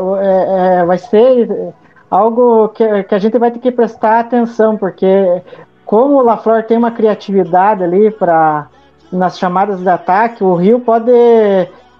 [0.80, 1.74] é, vai ser
[2.10, 5.42] algo que, que a gente vai ter que prestar atenção porque
[5.86, 8.68] como o Lafleur tem uma criatividade ali para
[9.12, 11.12] nas chamadas de ataque o Rio pode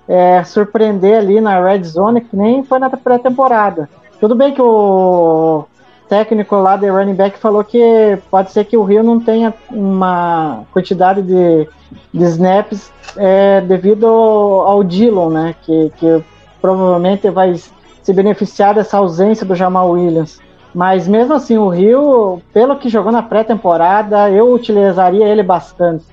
[0.08, 3.90] é, surpreender ali na red zone que nem foi na pré-temporada.
[4.20, 5.66] Tudo bem que o
[6.12, 10.66] técnico lá de running back falou que pode ser que o Rio não tenha uma
[10.74, 11.70] quantidade de,
[12.14, 15.56] de snaps é, devido ao, Dillon, né?
[15.62, 16.22] Que, que
[16.62, 20.38] provavelmente vai se beneficiar dessa ausência do Jamal Williams.
[20.76, 26.04] Mas mesmo assim, o Rio, pelo que jogou na pré-temporada, eu utilizaria ele bastante.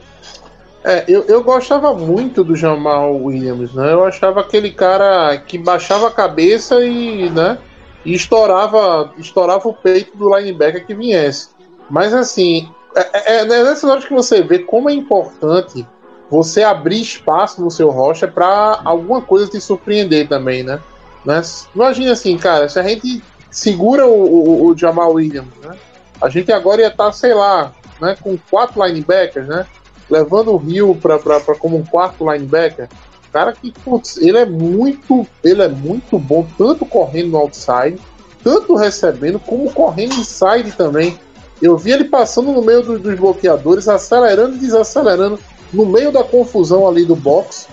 [0.85, 3.93] É, eu, eu gostava muito do Jamal Williams, né?
[3.93, 7.59] Eu achava aquele cara que baixava a cabeça e, né?
[8.09, 11.51] E estourava, estourava o peito do linebacker que viesse.
[11.91, 15.87] Mas assim, é, é, é nessas horas que você vê como é importante
[16.31, 20.81] você abrir espaço no seu rocha para alguma coisa te surpreender também, né?
[21.23, 21.43] né?
[21.75, 25.77] Imagina assim, cara, se a gente segura o, o, o Jamal Williams, né?
[26.19, 29.67] A gente agora ia estar, sei lá, né, com quatro linebackers, né?
[30.11, 31.19] levando o Rio para
[31.59, 32.89] como um quarto linebacker,
[33.33, 37.99] cara que putz, ele é muito, ele é muito bom tanto correndo no outside,
[38.43, 41.19] tanto recebendo como correndo inside também.
[41.61, 45.39] Eu vi ele passando no meio do- dos bloqueadores, acelerando e desacelerando
[45.73, 47.67] no meio da confusão ali do box.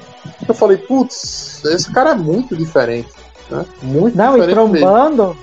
[0.48, 3.10] Eu falei, putz, esse cara é muito diferente,
[3.50, 3.64] né?
[3.84, 4.88] Muito Não, e diferente mesmo.
[4.88, 5.38] trombando,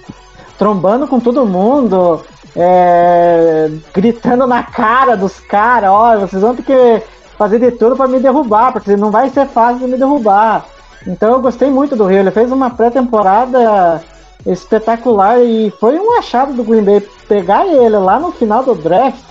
[0.59, 2.21] trombando com todo mundo,
[2.57, 7.03] é, gritando na cara dos caras, ó, vocês vão ter que
[7.39, 10.67] fazer de tudo para me derrubar, porque não vai ser fácil de me derrubar.
[11.07, 14.03] Então eu gostei muito do Rio, ele fez uma pré-temporada
[14.47, 19.31] espetacular e foi um achado do Green Bay, pegar ele lá no final do draft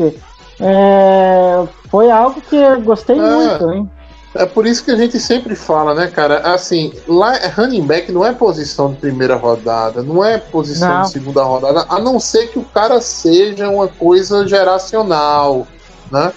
[0.60, 3.22] é, foi algo que eu gostei É.
[3.22, 3.90] muito, hein?
[4.34, 6.54] É por isso que a gente sempre fala, né, cara?
[6.54, 11.02] Assim, lá running back não é posição de primeira rodada, não é posição Não.
[11.02, 15.68] de segunda rodada, a não ser que o cara seja uma coisa geracional,
[16.10, 16.32] né?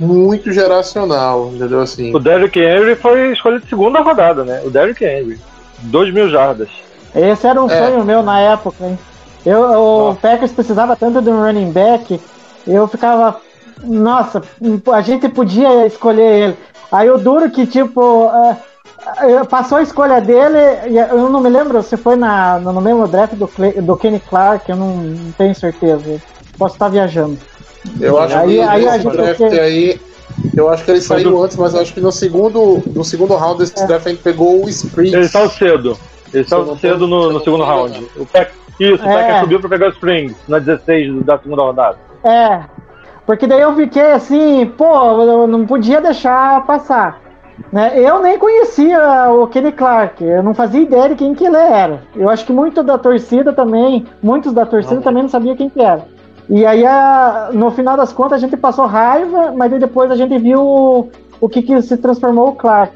[0.00, 1.80] Muito geracional, entendeu?
[1.82, 2.14] Assim.
[2.14, 4.62] O Derrick Henry foi escolha de segunda rodada, né?
[4.64, 5.38] O Derrick Henry.
[5.82, 6.68] 2 mil jardas.
[7.14, 7.78] Esse era um É.
[7.78, 8.98] sonho meu na época, hein?
[9.44, 10.20] Eu, o Nossa.
[10.20, 12.20] Packers precisava tanto de um running back,
[12.66, 13.36] eu ficava.
[13.82, 14.42] Nossa,
[14.92, 16.56] a gente podia escolher ele.
[16.92, 18.56] Aí o duro que, tipo, ah,
[19.48, 20.58] passou a escolha dele,
[21.10, 23.50] eu não me lembro se foi na, no mesmo draft do,
[23.82, 26.20] do Kenny Clark, eu não, não tenho certeza.
[26.58, 27.38] Posso estar viajando.
[28.00, 30.00] Eu acho Aí- que aí a esse gente draft tem aí.
[30.56, 33.34] Eu acho que ele saiu do- antes, mas eu acho que no segundo, no segundo
[33.34, 33.58] round É.
[33.58, 35.12] desse draft a gente pegou o Springs.
[35.12, 35.98] Ele saiu cedo.
[36.32, 38.06] Ele saiu cedo no, no segundo round.
[38.16, 39.16] O Pack, isso, o É.
[39.16, 41.98] Packers subiu pra pegar o Springs na 16 da segunda rodada.
[42.24, 42.60] É,
[43.26, 47.20] porque daí eu fiquei assim, pô, eu não podia deixar passar.
[47.72, 47.92] Né?
[47.96, 52.02] Eu nem conhecia o Kenny Clark, eu não fazia ideia de quem que ele era.
[52.16, 55.02] Eu acho que muito da torcida também, muitos da torcida Não.
[55.02, 56.06] também não sabiam quem que era.
[56.50, 60.16] E aí, a- no final das contas, a gente passou raiva, mas aí depois a
[60.16, 61.08] gente viu o,
[61.40, 62.94] o que, que se transformou o Clark.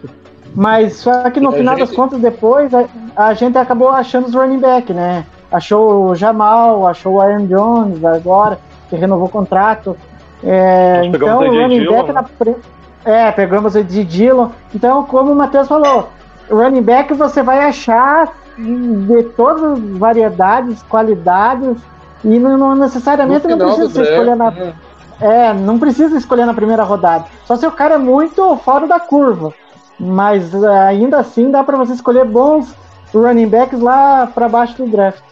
[0.54, 2.84] Mas só que no A final das gente- contas, depois, a,
[3.16, 5.24] a gente acabou achando os running back, né?
[5.52, 8.58] Achou o Jamal, achou o Aaron Jones agora,
[8.90, 9.96] que renovou o contrato.
[10.42, 12.12] É, então, o running Dillon, back né?
[12.12, 12.56] na pre-
[13.04, 14.48] É, pegamos o de Dillon.
[14.74, 16.08] Então, como o Matheus falou,
[16.50, 21.76] running back você vai achar de todas as variedades, qualidades,
[22.24, 24.74] e não, não necessariamente não precisa você escolher na, né?
[25.20, 27.26] é, não precisa escolher na primeira rodada.
[27.44, 29.52] Só se o cara é muito fora da curva.
[29.98, 32.74] Mas é, ainda assim dá pra você escolher bons
[33.12, 35.22] running backs lá pra baixo do draft.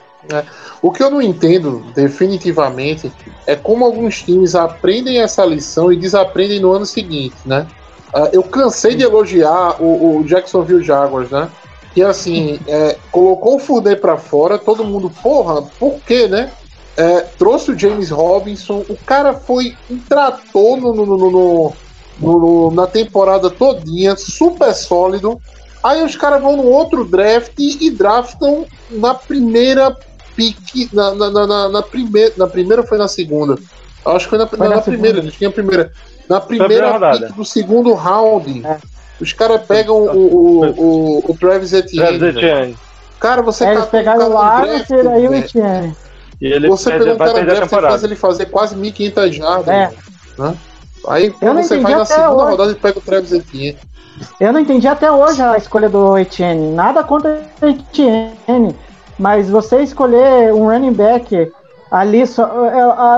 [0.80, 3.12] O que eu não entendo definitivamente
[3.44, 7.66] é como alguns times aprendem essa lição e desaprendem no ano seguinte, né?
[8.14, 11.48] Ah, eu cansei de elogiar o, o Jacksonville Jaguars, né?
[11.92, 16.52] Que assim, é, colocou o Fournier pra fora, todo mundo, porra, por quê, né?
[16.96, 21.72] É, trouxe o James Robinson, o cara foi, um tratou no, no- no- no-
[22.20, 25.40] no- no- na temporada todinha, super sólido.
[25.82, 29.96] Aí os caras vão no outro draft e draftam na primeira
[30.36, 33.58] pique, na, na, na, na, na primeira, na primeira ou foi na segunda?
[34.04, 35.20] Acho que foi na, na, na na primeira, segunda.
[35.20, 35.92] eles tinham a primeira.
[36.28, 38.66] Na primeira pique do segundo round.
[38.66, 38.78] É.
[39.20, 42.18] Os caras pegam o, o, o, o Travis Etienne.
[42.18, 42.36] Travis.
[42.36, 42.76] Etienne.
[43.20, 45.96] Cara, você Aí tá eles pegaram o Arnold e aí o Etienne.
[46.42, 47.38] E ele Você perde- pegou um cara
[48.00, 49.68] e ele fazer quase 1.500 jardas.
[49.68, 49.90] É.
[50.36, 50.54] Né?
[51.08, 52.50] Aí quando você vai na segunda hoje.
[52.50, 53.78] rodada e pega o Travis Etienne.
[54.40, 56.72] Eu não entendi até hoje a escolha do Etienne.
[56.72, 58.74] Nada contra o Etienne.
[59.18, 61.50] Mas você escolher um running back
[61.90, 62.48] ali só.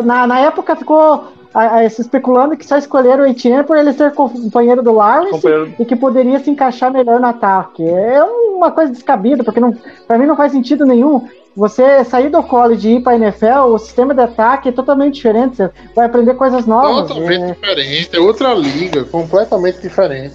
[0.05, 3.93] Na, na época ficou a- a- se especulando que só escolheram o Etienne por ele
[3.95, 5.75] ser companheiro do Lawrence Companheiro.
[5.79, 7.87] e que poderia se encaixar melhor no ataque.
[7.89, 9.75] É uma coisa descabida, porque não,
[10.07, 11.27] pra mim não faz sentido nenhum.
[11.57, 15.57] Você sair do college e ir pra NFL, o sistema de ataque é totalmente diferente.
[15.57, 17.09] Você vai aprender coisas novas.
[17.09, 17.53] Totalmente é.
[17.53, 20.35] diferente, é outra liga, completamente diferente.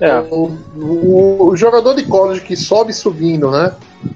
[0.00, 0.20] É.
[0.30, 3.72] O, o- o jogador de college que sobe subindo, né?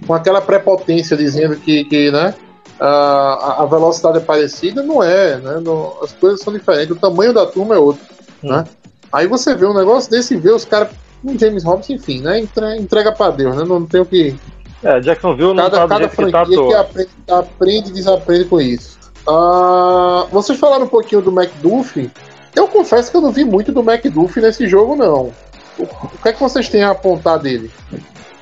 [0.07, 2.35] Com aquela prepotência dizendo que, que né?
[2.81, 5.61] A, a velocidade é parecida, não é, né?
[5.62, 8.02] não- as coisas são diferentes, o tamanho da turma é outro,
[8.42, 8.50] Hum.
[8.50, 8.64] né?
[9.12, 10.88] Aí você vê um negócio desse e vê os caras,
[11.24, 12.38] um James Robinson, enfim, né?
[12.40, 13.64] Entre- Entrega pra Deus, né?
[13.64, 14.37] Não tem o que.
[14.82, 17.92] É, Jacksonville não Cada, tá do cada jeito que tá franquia que aprende, aprende e
[17.92, 18.98] desaprende com isso.
[19.26, 22.10] Ah, vocês falaram um pouquinho do McDuffie.
[22.54, 25.32] Eu confesso que eu não vi muito do McDuffie nesse jogo, não.
[25.78, 27.70] O, o que é que vocês têm a apontar dele?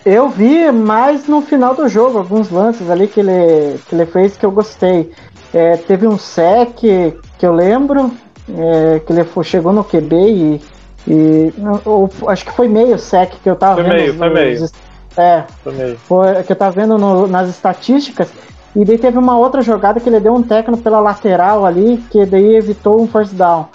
[0.04, 4.36] Eu vi mais no final do jogo, alguns lances ali que ele, que ele fez
[4.36, 5.10] que eu gostei.
[5.52, 8.12] É, teve um sec que eu lembro,
[8.56, 10.60] é, que ele foi- chegou no QB e.
[11.08, 11.52] e
[11.84, 13.94] ou- acho que foi meio sec que eu tava Foi vendo.
[13.94, 14.60] meio, nos- foi meio.
[14.60, 14.72] nos-
[15.16, 15.96] É, Também.
[15.96, 18.32] foi, que eu tava vendo no- nas estatísticas.
[18.74, 22.26] E daí teve uma outra jogada que ele deu um técnico pela lateral ali, que
[22.26, 23.66] daí evitou um first down.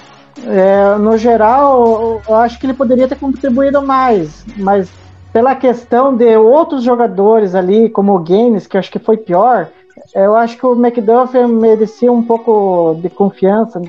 [0.46, 4.92] É, no geral, eu acho que ele poderia ter contribuído mais, mas
[5.34, 9.70] pela questão de outros jogadores ali, como o Gaines, que acho que foi pior,
[10.14, 13.82] eu acho que o McDuffie merecia um pouco de confiança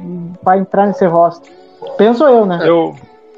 [0.43, 1.53] para entrar nesse roster.
[1.97, 2.59] Penso eu, né?
[2.63, 2.95] Eu,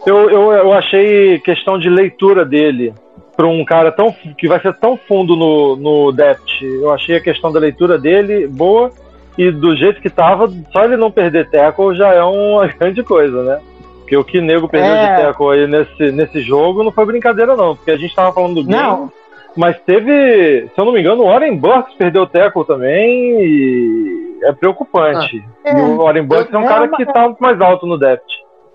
[0.07, 2.95] eu, eu, eu achei questão de leitura dele
[3.37, 6.63] para um cara tão que vai ser tão fundo no, no depth.
[6.63, 8.91] Eu achei a questão da leitura dele boa
[9.37, 13.43] e do jeito que tava, só ele não perder tackle já é uma grande coisa,
[13.43, 13.61] né?
[14.01, 15.17] Porque o que nego perdeu É.
[15.17, 18.57] de tackle aí nesse, nesse jogo não foi brincadeira não, porque a gente tava falando
[18.57, 19.11] do game, Não.
[19.57, 24.39] mas teve, se eu não me engano, o Warren Burks perdeu o tackle também e
[24.45, 25.43] é preocupante.
[25.65, 25.73] É.
[25.73, 28.23] E o Warren Bucks é um É cara uma- que tá mais alto no depth.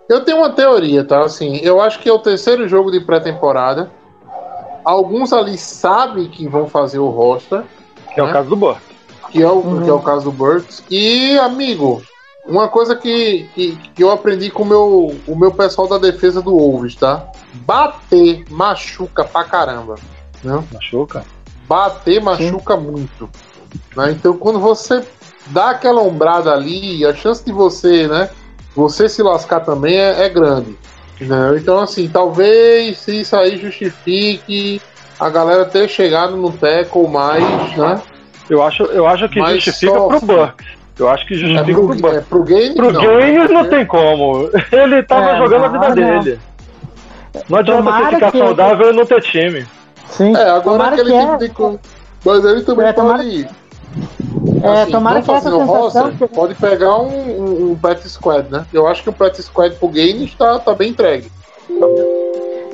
[0.10, 1.20] Eu tenho uma teoria, tá?
[1.22, 3.92] Assim, eu acho que é o terceiro jogo de pré-temporada.
[4.84, 7.64] Alguns ali sabem que vão fazer o roster,
[8.14, 8.30] Que é Né?
[8.30, 8.82] o caso do Burks.
[9.30, 9.84] que é o, Uhum.
[9.84, 10.84] que é o caso do Burks.
[10.90, 12.02] E, amigo,
[12.46, 16.42] uma coisa que, que, que eu aprendi com o meu, o meu pessoal da defesa
[16.42, 17.28] do Wolves, tá?
[17.54, 19.96] Bater machuca pra caramba.
[20.44, 20.64] Né?
[20.74, 21.24] Machuca.
[21.68, 23.30] Bater machuca muito.
[23.96, 24.12] né?
[24.12, 25.06] Então, quando você
[25.48, 28.30] dá aquela ombrada ali, a chance de você, né?
[28.76, 30.76] Você se lascar também é, é grande.
[31.22, 31.56] Né?
[31.58, 34.82] Então, assim, talvez se isso aí justifique
[35.20, 37.44] a galera ter chegado no tackle mais,
[37.78, 38.02] né?
[38.50, 40.66] Eu acho, eu acho que Mas justifica só- pro Burks.
[40.98, 42.28] Eu acho que É justifica pro, pro é Burks.
[42.28, 43.02] pro Gaines, Pro não.
[43.02, 43.70] Gaines não né?
[43.70, 44.50] tem como.
[44.72, 46.20] Ele tava É, jogando a vida não, não.
[46.24, 46.40] dele.
[47.48, 49.66] Não adianta Tomara você ficar que- saudável e não ter time.
[50.08, 50.36] Sim.
[50.36, 51.50] É, agora tomara aquele que tipo é, de.
[51.50, 51.80] co-
[52.26, 53.48] Mas ele também É, tomara- pode.
[54.64, 55.76] É, assim, tomara que essa sensação.
[55.76, 58.66] roster, que- Pode pegar um, um, um practice squad, né?
[58.74, 61.32] Eu acho que o practice squad pro Gaines tá, tá bem entregue.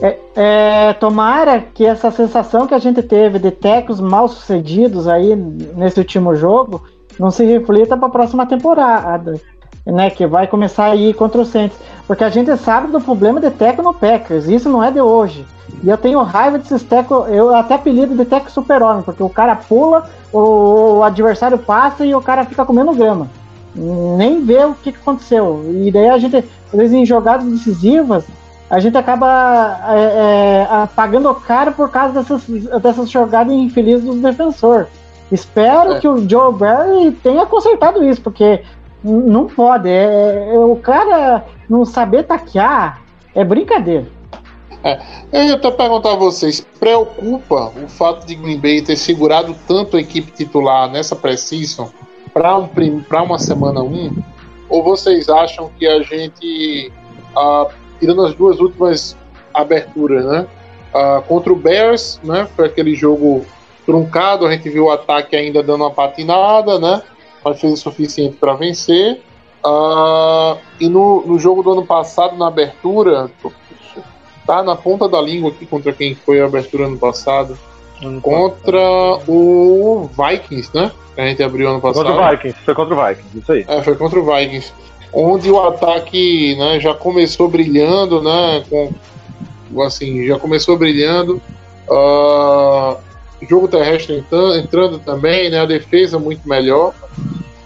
[0.02, 5.36] É, é, tomara que essa sensação que a gente teve de tecos mal sucedidos aí
[5.36, 6.84] nesse último jogo
[7.18, 9.40] não se reflita para a próxima temporada,
[9.86, 10.10] né?
[10.10, 13.82] Que vai começar aí contra o Saints, porque a gente sabe do problema de teco
[13.82, 15.46] no Packers, isso não é de hoje.
[15.84, 19.56] E eu tenho raiva desses tecos, eu até apelido de teco super-homem, porque o cara
[19.56, 23.28] pula, o, o adversário passa e o cara fica comendo grama.
[23.76, 25.66] Nem vê o que, que aconteceu.
[25.84, 28.24] E daí a gente, às vezes em jogadas decisivas,
[28.70, 32.44] a gente acaba é, é, a- pagando caro por causa dessas,
[32.82, 34.88] dessas jogadas infelizes dos defensores.
[35.32, 36.00] Espero É.
[36.00, 38.62] que o Joe Barry tenha consertado isso, porque
[39.06, 39.90] não pode.
[39.90, 43.02] É, é- o cara não saber taquear
[43.34, 44.08] é brincadeira.
[45.32, 49.98] Eu ia até perguntar a vocês: preocupa o fato de Green Bay ter segurado tanto
[49.98, 51.90] a equipe titular nessa pré-season
[52.34, 52.70] para um,
[53.24, 54.16] uma semana 1?
[54.70, 56.92] Ou vocês acham que a gente,
[57.36, 57.68] ah,
[58.00, 59.18] tirando as duas últimas
[59.54, 60.48] aberturas, né?
[60.96, 62.48] ah, contra o Bears, né?
[62.56, 63.46] Foi aquele jogo
[63.86, 67.04] truncado, a gente viu o ataque ainda dando uma patinada, né?
[67.46, 69.22] Mas fez o suficiente para vencer.
[69.64, 73.30] Ah, e no, no jogo do ano passado, na abertura,
[74.46, 77.58] tá na ponta da língua aqui contra quem foi a abertura ano passado.
[78.22, 78.80] Contra
[79.28, 80.92] o Vikings, né?
[81.16, 82.06] Que a gente abriu ano passado.
[82.06, 82.60] Contra o Vikings.
[82.66, 83.38] Foi contra o Vikings.
[83.40, 83.66] Isso aí.
[83.68, 84.74] É, foi contra o Vikings.
[85.14, 88.64] Onde o ataque né, já começou brilhando, né?
[88.70, 91.42] Com, assim, já começou brilhando.
[91.90, 92.98] Ah,
[93.50, 95.62] jogo terrestre entrando, entrando também, né?
[95.62, 96.94] A defesa muito melhor.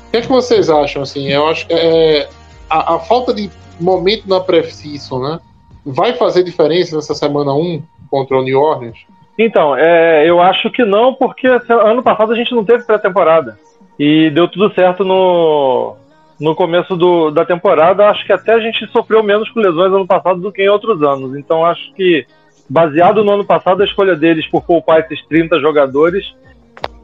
[0.09, 1.27] O que é que vocês acham, assim?
[1.27, 2.27] Eu acho que é,
[2.67, 3.47] a, a falta de
[3.79, 5.39] momento na pré-season, né?
[5.85, 8.97] Vai fazer diferença nessa semana 1 contra o New Orleans?
[9.37, 13.59] Então, é, eu acho que não, porque ano passado a gente não teve pré-temporada.
[13.99, 15.95] E deu tudo certo no,
[16.39, 18.09] no começo do, da temporada.
[18.09, 21.03] Acho que até a gente sofreu menos com lesões ano passado do que em outros
[21.03, 21.37] anos.
[21.37, 22.25] Então, acho que,
[22.67, 26.33] baseado no ano passado, a escolha deles por poupar esses 30 jogadores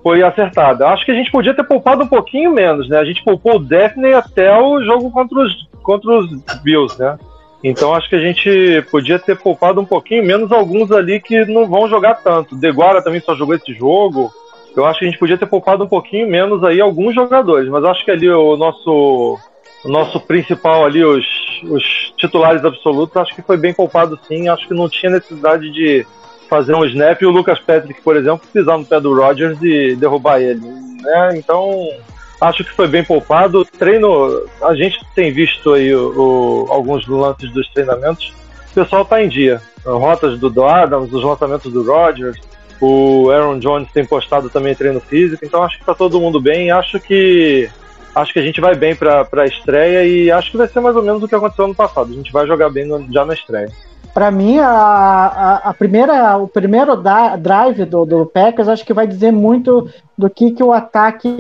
[0.06, 0.88] foi acertada.
[0.88, 3.00] Acho que a gente podia ter poupado um pouquinho menos, né?
[3.00, 6.30] A gente poupou o Daphne até o jogo contra os, contra os
[6.62, 7.18] Bills, né?
[7.64, 11.66] Então acho que a gente podia ter poupado um pouquinho menos alguns ali que não
[11.66, 12.56] vão jogar tanto.
[12.56, 14.32] Deguara também só jogou esse jogo.
[14.78, 17.84] Eu acho que a gente podia ter poupado um pouquinho menos aí alguns jogadores, mas
[17.84, 19.40] acho que ali o nosso
[19.84, 21.26] o nosso principal ali, os,
[21.64, 24.50] os titulares absolutos, acho que foi bem poupado sim.
[24.50, 26.06] Acho que não tinha necessidade de
[26.50, 29.96] fazer um snap e o Lucas Patrick, por exemplo, pisar no pé do Rodgers e
[29.96, 30.62] derrubar ele.
[31.02, 31.32] Né?
[31.38, 31.72] Então,
[32.42, 33.66] acho que foi bem poupado.
[33.66, 38.34] Treino, a gente tem visto aí o, o- alguns lances dos treinamentos.
[38.72, 39.62] O pessoal está em dia.
[39.86, 42.38] Rotas do, do Adams, os lançamentos do Rodgers.
[42.82, 45.46] O Aaron Jones tem postado também treino físico.
[45.46, 46.72] Então, acho que está todo mundo bem.
[46.72, 47.70] Acho que
[48.14, 50.96] acho que a gente vai bem para a estreia e acho que vai ser mais
[50.96, 52.12] ou menos o que aconteceu ano passado.
[52.12, 53.70] A gente vai jogar bem no- já na estreia.
[54.16, 58.94] Para mim, a, a, a primeira, o primeiro da- drive do, do Packers acho que
[58.94, 61.36] vai dizer muito do que, que o ataque,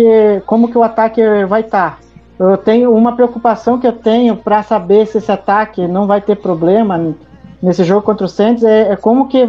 [0.45, 1.99] como que o ataque vai estar.
[2.37, 6.35] Eu tenho uma preocupação que eu tenho para saber se esse ataque não vai ter
[6.35, 7.15] problema
[7.63, 9.47] nesse jogo contra o Saints é, é como que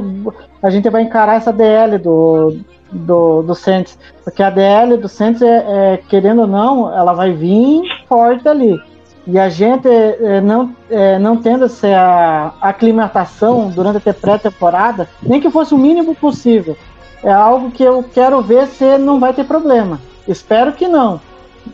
[0.62, 2.56] a gente vai encarar essa DL do,
[2.92, 7.32] do, do Saints, porque a DL do Saints é, é, querendo ou não, ela vai
[7.32, 8.80] vir forte ali.
[9.26, 15.50] E a gente eh, não, eh, não tendo essa aclimatação durante a pré-temporada, nem que
[15.50, 16.76] fosse o mínimo possível,
[17.24, 20.00] é algo que eu quero ver se não vai ter problema.
[20.28, 21.20] Espero que não.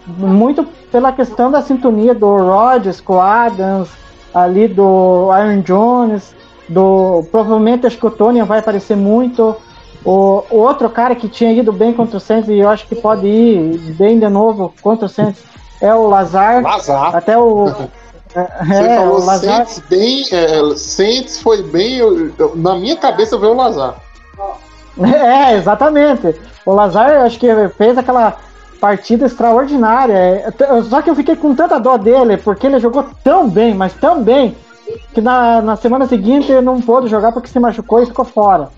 [0.07, 3.91] Muito pela questão da sintonia do Rodgers com Adams,
[4.33, 6.35] ali do Aaron Jones,
[6.67, 9.55] do provavelmente acho que o Tony vai aparecer muito.
[10.05, 12.97] O, o outro cara que tinha ido bem contra o Saints e eu acho que
[12.97, 15.45] pode ir bem de novo contra o Saints
[15.83, 16.63] É o Lazar.
[16.63, 17.15] Lazar.
[17.17, 17.67] Até o.
[18.33, 19.67] Você É, falou o Lazar.
[19.67, 20.23] Saints bem.
[20.33, 21.97] É, Saints foi bem.
[21.99, 23.97] eu- eu- na minha cabeça veio o Lazar.
[25.03, 26.35] É, exatamente.
[26.67, 27.47] O Lazar, acho que
[27.79, 28.37] fez aquela
[28.81, 30.13] partida extraordinária.
[30.15, 30.53] É,
[30.89, 34.23] Só que eu fiquei com tanta dó dele, porque ele jogou tão bem, mas tão
[34.23, 34.55] bem,
[35.15, 38.69] que na, na semana seguinte ele não pôde jogar porque se machucou e ficou fora.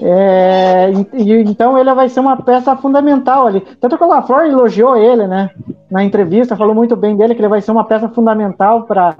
[0.00, 3.60] É, e- então ele vai ser uma peça fundamental ali.
[3.80, 5.50] Tanto que o LaFleur elogiou ele, né?
[5.90, 9.14] Na entrevista, falou muito bem dele, que ele vai ser uma peça fundamental para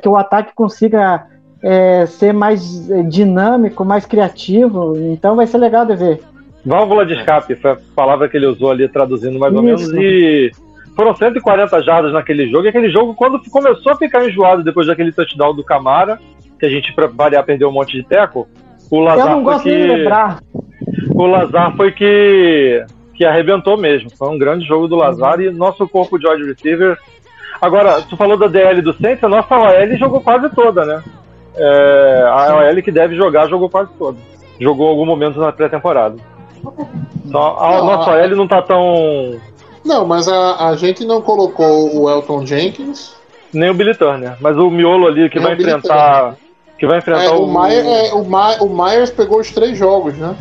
[0.00, 1.26] que o ataque consiga
[1.62, 4.94] é, ser mais é, dinâmico, mais criativo.
[4.96, 6.20] Então vai ser legal de ver.
[6.64, 9.90] Válvula de escape foi a palavra que ele usou ali, traduzindo mais ou Isso.
[9.90, 10.04] menos.
[10.04, 10.50] E
[10.94, 12.66] foram 140 jardas naquele jogo.
[12.66, 16.18] E aquele jogo, quando começou a ficar enjoado depois daquele touchdown do Camara,
[16.58, 18.46] que a gente, pra variar, perdeu um monte de teco,
[18.90, 19.94] o Eu Lazar não foi gosto nem de que.
[19.96, 20.40] lembrar.
[21.14, 22.84] O Lazar foi que.
[23.14, 24.10] que arrebentou mesmo.
[24.16, 26.98] Foi um grande jogo do Lazar e nosso corpo de wide receiver.
[27.60, 31.02] Agora, tu falou da DL do Saints, a nossa OL jogou quase toda, né?
[31.56, 34.16] É, a OL que deve jogar jogou quase toda.
[34.58, 36.16] Jogou algum momento na pré-temporada.
[36.64, 36.70] A
[37.26, 39.38] Não, nossa a- OL não tá tão.
[39.84, 43.14] Não, mas a, a gente não colocou o Elton Jenkins.
[43.52, 46.36] Nem o Billy Turner, mas o miolo ali que Nem vai enfrentar.
[46.80, 47.44] Que vai enfrentar É, o.
[47.44, 50.34] o, Myers, é, o, My- o Myers pegou os três jogos, né?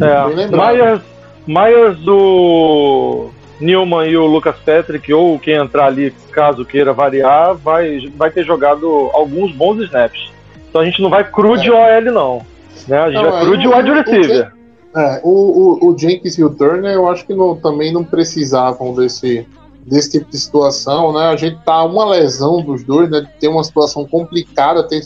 [0.00, 0.46] É.
[0.46, 1.00] Myers,
[1.46, 7.98] Myers, o Newman e o Lucas Patrick, ou quem entrar ali, caso queira variar, vai,
[8.16, 10.30] vai ter jogado alguns bons snaps.
[10.68, 12.42] Então a gente não vai cru de OL, não.
[12.86, 12.98] Né?
[12.98, 14.52] A gente Não, vai aí cru de o- wide receiver.
[14.96, 15.30] É, o,
[15.86, 19.46] o, o Jenkins e o Turner, eu acho que não- também não precisavam desse,
[19.86, 21.28] desse tipo de situação, né?
[21.28, 23.24] A gente tá uma lesão dos dois, né?
[23.38, 25.00] Ter uma situação complicada, ter,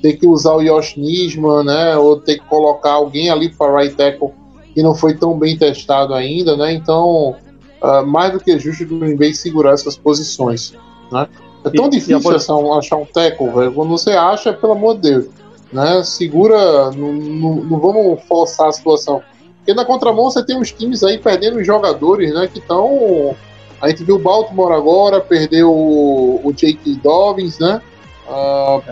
[0.00, 1.96] ter que usar o Josh Nisman, né?
[1.96, 4.30] Ou ter que colocar alguém ali para right tackle
[4.74, 6.72] que não foi tão bem testado ainda, né?
[6.72, 7.36] Então,
[7.82, 10.74] ah, mais do que justo o Green Bay segurar essas posições,
[11.10, 11.28] né?
[11.64, 13.72] É tão E- e difícil achar um, achar um tackle, velho.
[13.72, 15.26] Quando você acha, pelo amor de Deus,
[15.72, 16.02] né?
[16.04, 19.22] Segura, não, não, não vamos forçar a situação.
[19.58, 22.48] Porque na contramão você tem uns times aí perdendo os jogadores, né?
[22.50, 23.36] Que estão.
[23.80, 27.80] A gente viu o Baltimore agora, perdeu o, o Jake Dobbins, né?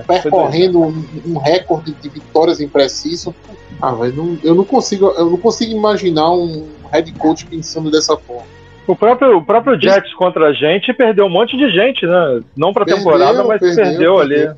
[0.07, 3.34] Foi percorrendo um, um recorde de vitórias impreciso.
[3.80, 8.16] Ah, velho, não- eu não consigo, eu não consigo imaginar um head coach pensando dessa
[8.16, 8.43] forma.
[8.86, 12.41] O próprio, o próprio Jets contra a gente perdeu um monte de gente, né?
[12.57, 14.34] Não pra Perdeu, temporada, mas perdeu, perdeu, ali.
[14.34, 14.55] perdeu.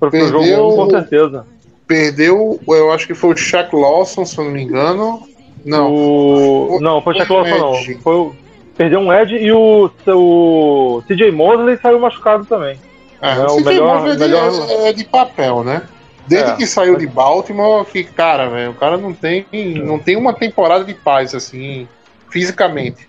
[0.00, 1.46] Perdeu- jogo 1, com certeza.
[1.86, 5.22] Perdeu, eu acho que foi o Shaq Lawson, se eu não me engano.
[5.64, 6.78] Não, O...
[6.80, 7.74] Não, foi o Shaq Lawson, não.
[8.02, 8.34] Foi o...
[8.76, 12.76] Perdeu um Ed e o, o CJ Mosley saiu machucado também.
[13.20, 15.82] É, É, o melhor- melhor, melhor- é, é de papel, né?
[16.26, 16.56] Desde É.
[16.56, 19.46] que saiu de Baltimore, que, cara, velho, o cara não tem,
[19.84, 21.88] não tem uma temporada de paz, assim,
[22.30, 23.08] fisicamente,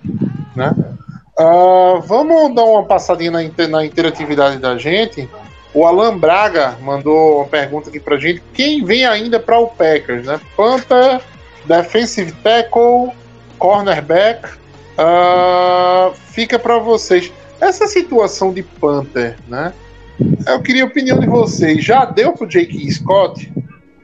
[0.56, 0.74] né?
[1.38, 5.30] Ah, vamos dar uma passadinha na, inter- na interatividade da gente.
[5.74, 8.42] O Alan Braga mandou uma pergunta aqui pra gente.
[8.54, 10.40] Quem vem ainda para o Packers, né?
[10.58, 11.22] Panther,
[11.66, 13.12] defensive tackle,
[13.58, 14.48] cornerback.
[14.98, 17.32] ah, fica para vocês.
[17.62, 19.72] Essa situação de Panther, né?
[20.48, 21.84] Eu queria a opinião de vocês.
[21.84, 23.52] Já deu pro Jake Scott?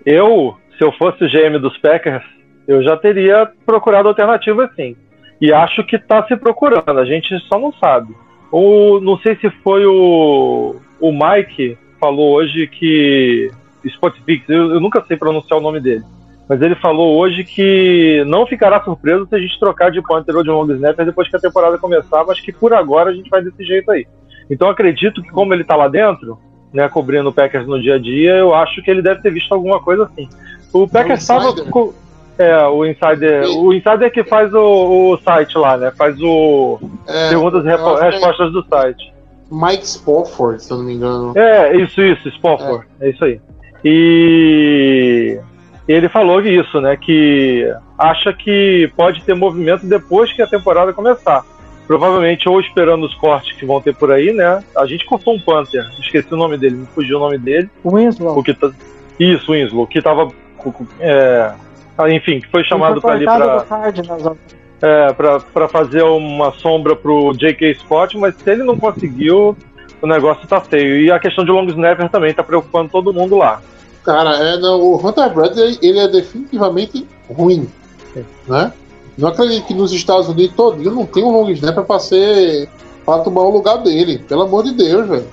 [0.05, 2.23] Eu, se eu fosse o GM dos Packers,
[2.67, 4.95] eu já teria procurado alternativa sim.
[5.41, 8.15] E acho que tá se procurando, a gente só não sabe.
[8.51, 13.51] Ou não sei se foi o, o Mike falou hoje que.
[13.83, 16.03] Spotfix, eu, eu nunca sei pronunciar o nome dele.
[16.47, 20.43] Mas ele falou hoje que não ficará surpreso se a gente trocar de punter ou
[20.43, 23.43] de long snapper depois que a temporada começar, mas que por agora a gente vai
[23.43, 24.07] desse jeito aí.
[24.49, 26.37] Então acredito que como ele tá lá dentro,
[26.73, 29.53] né, cobrindo o Packers no dia a dia, eu acho que ele deve ter visto
[29.53, 30.27] alguma coisa assim.
[30.73, 31.93] O Packers estava com
[32.37, 35.91] é, o Insider, o Insider que faz o, o site lá, né?
[35.91, 39.13] Faz o É, perguntas e é respostas do site.
[39.49, 41.33] Mike Spofford, se eu não me engano.
[41.37, 42.85] É, isso, isso, Spofford.
[42.99, 43.09] É.
[43.09, 43.39] isso aí.
[43.83, 45.39] E
[45.87, 46.97] ele falou isso, né?
[46.97, 51.45] Que acha que pode ter movimento depois que a temporada começar.
[51.87, 54.63] Provavelmente ou esperando os cortes que vão ter por aí, né?
[54.75, 57.69] A gente cortou um Panther, esqueci o nome dele, me fugiu o nome dele.
[57.83, 58.39] Winslow.
[58.39, 58.71] O que tá...
[59.19, 60.29] Isso, Winslow, que tava.
[60.99, 61.51] É...
[61.97, 63.65] ah, Enfim, que foi chamado para ali para
[64.81, 67.75] é, pra, pra fazer uma sombra pro J.K.
[67.75, 69.57] Scott, mas se ele não conseguiu,
[70.01, 71.01] o negócio tá feio.
[71.01, 73.61] E a questão de long snapper também tá preocupando todo mundo lá.
[74.03, 77.67] Cara, é, não, o Hunter Bradley ele é definitivamente ruim,
[78.47, 78.71] né?
[79.17, 82.69] Não acredito que nos Estados Unidos todinho não tem um long snapper pra ser
[83.05, 85.27] pra tomar o lugar dele, pelo amor de Deus, velho.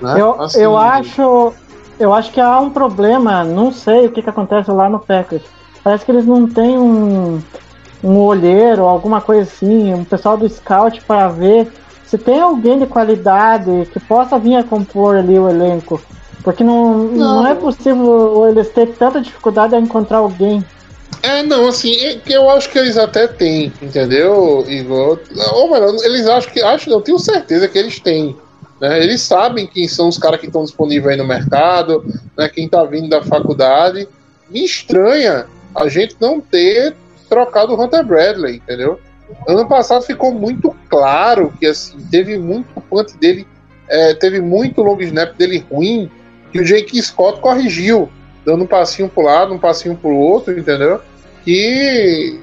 [0.00, 0.20] Né?
[0.20, 1.52] Eu, Assim, eu acho.
[1.98, 5.42] Eu acho que há um problema, não sei o que, que acontece lá no Packers.
[5.82, 7.40] Parece que eles não têm um,
[8.04, 11.72] um olheiro, alguma coisa assim, um pessoal do scout para ver
[12.04, 15.98] se tem alguém de qualidade que possa vir a compor ali o elenco.
[16.44, 17.42] Porque não, não.
[17.42, 17.46] Não.
[17.46, 20.62] é possível eles ter tanta dificuldade a encontrar alguém.
[21.22, 25.20] É, não, assim, que eu acho que eles até têm, entendeu, Igor?
[25.52, 26.62] Ou melhor, eles acham que.
[26.62, 28.36] Acho, não, tenho certeza que eles têm.
[28.80, 29.02] Né?
[29.02, 32.04] Eles sabem quem são os caras que estão disponíveis aí no mercado,
[32.36, 32.48] né?
[32.48, 34.08] quem tá vindo da faculdade.
[34.48, 36.94] Me estranha a gente não ter
[37.28, 39.00] trocado o Hunter Bradley, entendeu?
[39.48, 43.46] Ano passado ficou muito claro que assim, teve muito punt dele,
[43.88, 46.10] é, teve muito long snap dele ruim,
[46.52, 48.08] que o Jake Scott corrigiu,
[48.46, 51.00] dando um passinho pro lado, um passinho pro outro, entendeu?
[51.44, 52.40] Que,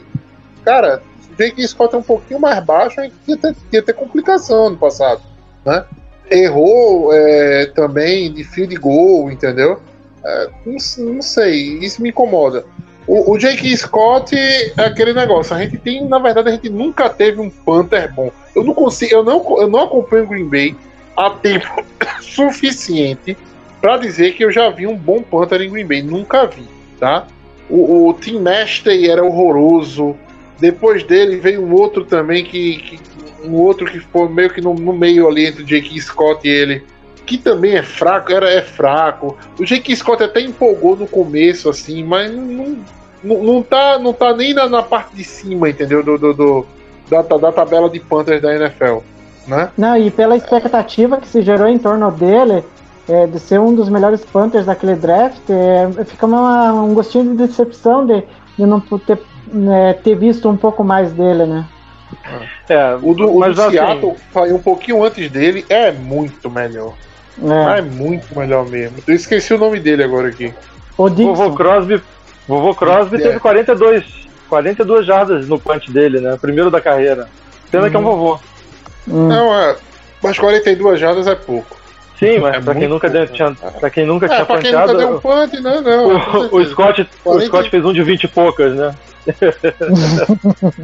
[0.65, 1.01] cara,
[1.31, 5.21] o Jake Scott é um pouquinho mais baixo, ia ter, ia ter complicação ano passado,
[5.65, 5.85] né?
[6.29, 9.79] Errou é, também de field goal, entendeu?
[10.25, 12.65] É, não, não sei, isso me incomoda.
[13.07, 15.55] O, o Jake Scott é aquele negócio.
[15.55, 18.31] A gente tem, na verdade, a gente nunca teve um Panther bom.
[18.55, 20.75] Eu não consigo, eu não, eu não acompanho o Green Bay
[21.15, 21.83] há tempo
[22.21, 23.37] suficiente
[23.84, 26.01] para dizer que eu já vi um bom Panther em Green Bay.
[26.01, 26.63] Nunca vi,
[26.97, 27.27] tá?
[27.69, 30.15] O, o Tim Nastey era horroroso.
[30.57, 32.99] Depois dele veio um outro também que, que
[33.45, 36.49] um outro que foi meio que no, no meio ali entre o Jake Scott e
[36.49, 36.84] ele
[37.25, 39.38] que também é fraco, era é fraco.
[39.59, 42.77] O Jake Scott até empolgou no começo, assim, mas não,
[43.21, 46.01] não, não, tá, não tá nem na, na parte de cima, entendeu?
[46.01, 46.65] Do, do, do-
[47.09, 48.99] da, da tabela de Panthers da NFL,
[49.45, 49.69] né?
[49.77, 52.63] Não, e pela expectativa que se gerou em torno dele,
[53.07, 57.47] é, de ser um dos melhores Panthers daquele draft, é, fica uma- um gostinho de
[57.47, 58.23] decepção de,
[58.57, 59.19] de não ter,
[59.51, 61.65] né, ter visto um pouco mais dele, né?
[62.69, 66.49] É, O do, o mas do assim, Seattle, saiu um pouquinho antes dele, é muito
[66.49, 66.93] melhor.
[67.43, 67.79] É.
[67.79, 68.97] É muito melhor mesmo.
[69.07, 70.53] Eu esqueci o nome dele agora aqui.
[70.97, 71.51] O Vovô.
[71.55, 72.01] Crosby,
[72.47, 73.19] vovô Crosby É.
[73.19, 74.05] teve 42,
[74.47, 76.37] 42 jardas no punch dele, né?
[76.39, 77.27] Primeiro da carreira.
[77.71, 78.39] Pena que é um vovô.
[79.07, 79.27] Hum.
[79.27, 79.75] Não, é.
[80.21, 81.75] Mas 42 jardas é pouco.
[82.26, 83.71] Sim, mas É pra, quem nunca deu, tinha, cara.
[83.80, 85.82] pra quem nunca É, tinha pra quem nunca deu um punt, né?
[85.82, 86.65] Não, o, o.
[86.65, 87.45] Scott, o 40.
[87.47, 88.95] Scott fez um de 20 e poucas, né?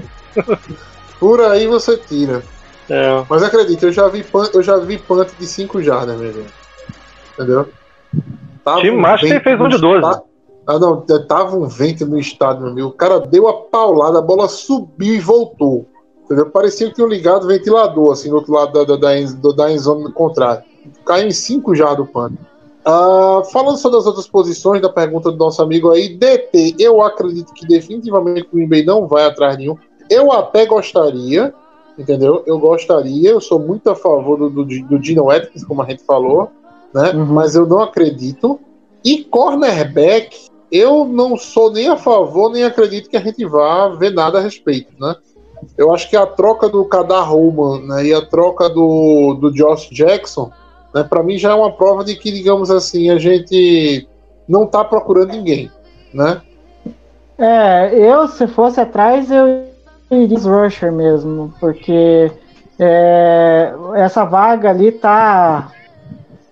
[1.19, 2.41] Por aí você tira.
[2.89, 3.23] É.
[3.29, 6.53] Mas acredita, eu já vi punt, eu já vi punt de 5 jardas, meu gente.
[7.33, 7.69] Entendeu?
[8.63, 10.05] Tava Tim Master vento fez um de 12.
[10.05, 10.23] esta-
[10.67, 12.87] Ah, não, tava um vento no estádio, meu amigo.
[12.89, 15.87] O cara deu a paulada, a bola subiu e voltou.
[16.25, 16.47] Entendeu?
[16.49, 19.09] Parecia que tinham ligado ventilador, assim, do outro lado da, da, da,
[19.41, 20.63] do- da endzone contrária.
[21.05, 22.33] Caiu em 5 jardas do punt.
[22.85, 27.53] Ah, falando sobre as outras posições da pergunta do nosso amigo aí, DT, eu acredito
[27.53, 29.77] que definitivamente o Green Bay não vai atrás nenhum.
[30.09, 31.53] Eu até gostaria,
[31.97, 32.43] entendeu?
[32.47, 36.03] Eu gostaria, eu sou muito a favor do, do, do Dino Atkins, como a gente
[36.03, 36.49] falou,
[36.93, 37.11] né?
[37.11, 37.25] Uhum.
[37.25, 38.59] Mas eu não acredito.
[39.03, 44.13] E cornerback, eu não sou nem a favor, nem acredito que a gente vá ver
[44.13, 45.15] nada a respeito, né?
[45.77, 49.89] Eu acho que a troca do Kadar Roman né, e a troca do, do Josh
[49.91, 50.51] Jackson,
[50.93, 54.07] né, para mim já é uma prova de que, digamos assim, a gente
[54.47, 55.71] não tá procurando ninguém,
[56.13, 56.41] né?
[57.37, 59.65] É, eu, se fosse atrás, eu
[60.11, 62.31] iria Rusher mesmo, porque
[62.77, 65.71] é, essa vaga ali tá,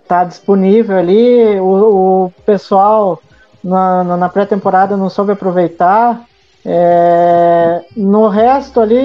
[0.07, 3.21] tá disponível ali, o, o pessoal
[3.63, 6.23] na- na pré-temporada não soube aproveitar.
[6.69, 8.97] É, no resto ali,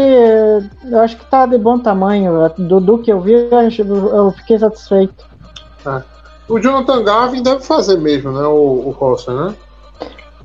[0.90, 2.50] eu acho que tá de bom tamanho.
[2.58, 5.24] Do, do que eu vi, eu fiquei satisfeito.
[6.48, 8.44] O Jonathan Garvin deve fazer mesmo, né?
[8.48, 9.54] O, o Costa, né?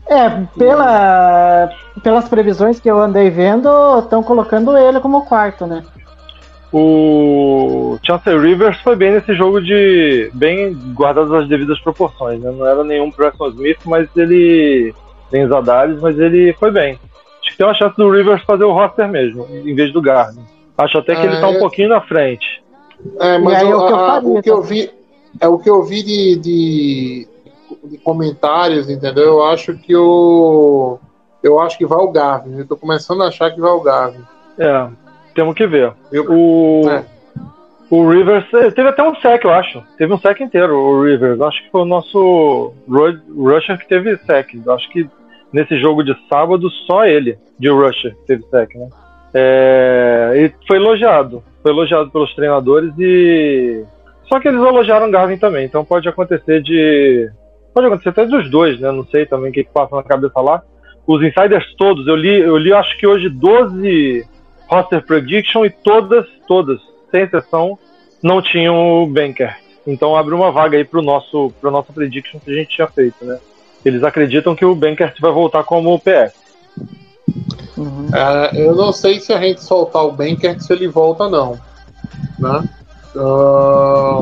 [0.05, 1.69] É, pela,
[2.03, 5.83] pelas previsões que eu andei vendo, estão colocando ele como quarto, né?
[6.71, 10.29] O Chancellor Rivers foi bem nesse jogo de.
[10.35, 12.51] bem guardadas as devidas proporções, né?
[12.51, 14.93] Não era nenhum Preston Smith, mas ele.
[15.31, 16.99] tem Zadares, mas ele foi bem.
[17.47, 20.43] Acho que tem uma chance do Rivers fazer o roster mesmo, em vez do Garden.
[20.77, 21.59] Acho até que ele tá um É.
[21.59, 22.61] pouquinho na frente.
[23.19, 24.91] É, mas E aí, o, o que eu a- o que eu vi
[25.39, 27.27] é o que eu vi de, de,
[27.85, 29.23] de comentários, entendeu?
[29.25, 30.99] Eu acho que o
[31.43, 32.57] eu acho que vai o Garvin.
[32.59, 34.21] Eu tô começando a achar que vai o Garvin.
[34.57, 34.87] É,
[35.33, 35.93] temos que ver.
[36.11, 37.05] Eu- O, É.
[37.89, 38.45] o Rivers
[38.75, 39.81] teve até um sec, eu acho.
[39.97, 41.39] Teve um sec inteiro, o Rivers.
[41.39, 44.49] Acho que foi o nosso ru- rusher que teve sec.
[44.67, 45.07] Acho que
[45.57, 48.89] nesse jogo de sábado só ele, de rusher, teve sec, né?
[49.33, 51.43] É, e foi elogiado.
[51.63, 53.83] Foi elogiado pelos treinadores e.
[54.29, 57.31] Só que eles elogiaram Garvin também, então pode acontecer de.
[57.73, 58.91] Pode acontecer até dos dois, né?
[58.91, 60.61] Não sei também o que, que passa na cabeça lá.
[61.07, 64.25] Os insiders todos, eu li, eu li acho que hoje 12
[64.67, 66.79] roster prediction e todas, todas,
[67.09, 67.79] sem exceção,
[68.21, 69.55] não tinham o Banker.
[69.87, 73.23] Então abre uma vaga aí pro nosso, pro nosso prediction que a gente tinha feito,
[73.25, 73.39] né?
[73.85, 76.33] Eles acreditam que o Banker vai voltar como PS.
[77.77, 78.07] Uhum.
[78.13, 81.59] É, eu não sei se a gente soltar o Banker se ele volta não.
[82.39, 82.63] Né?
[83.15, 84.21] Ah,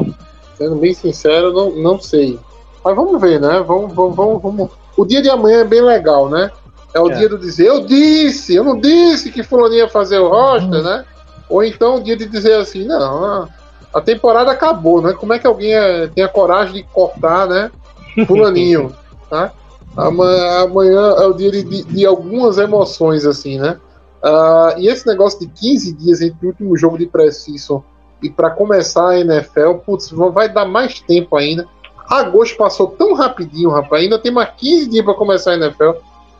[0.57, 2.39] sendo bem sincero, não, não sei.
[2.83, 3.63] Mas vamos ver, né?
[3.65, 4.69] Vamos, vamos, vamos, vamos.
[4.97, 6.51] O dia de amanhã é bem legal, né?
[6.93, 7.15] É o É.
[7.15, 11.03] dia do dizer, eu disse, eu não disse que fulaninho ia fazer o roster, né?
[11.49, 13.49] Ou então o dia de dizer assim, não, a-
[13.93, 15.13] a temporada acabou, né?
[15.13, 17.69] Como é que alguém é- tem a coragem de cortar, né?
[18.27, 18.93] Fulaninho,
[19.29, 19.51] tá?
[19.95, 23.77] Amanhã, amanhã é o dia de, de- algumas emoções, assim, né?
[24.23, 27.83] Ah, e esse negócio de 15 dias entre o último jogo de pré-season
[28.21, 31.67] e para começar a NFL, putz, vai dar mais tempo ainda.
[32.09, 34.03] Agosto passou tão rapidinho, rapaz.
[34.03, 35.91] Ainda tem mais 15 dias para começar a NFL.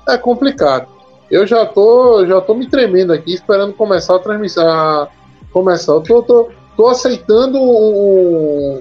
[0.07, 0.88] É complicado.
[1.29, 4.67] Eu já tô, já tô me tremendo aqui, esperando começar a transmissão.
[4.67, 5.07] a-
[5.51, 5.93] começar.
[5.93, 8.79] Eu tô, tô, tô aceitando um,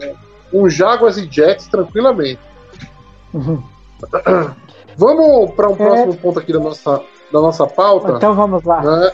[0.53, 2.41] um Jaguars e Jets tranquilamente.
[3.33, 3.63] Uhum.
[4.97, 7.01] Vamos para um próximo ponto aqui da nossa,
[7.33, 8.13] da nossa pauta.
[8.13, 8.81] Então vamos lá.
[8.81, 9.11] né?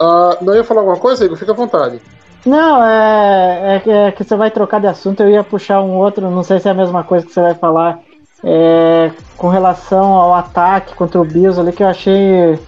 [0.00, 1.36] Ah, não ia falar alguma coisa, Igor?
[1.36, 2.00] Fica à vontade.
[2.46, 5.96] Não, é, é que- é que você vai trocar de assunto, eu ia puxar um
[5.96, 7.98] outro, não sei se é a mesma coisa que você vai falar,
[8.44, 12.58] é, com relação ao ataque contra o Bills ali, que eu achei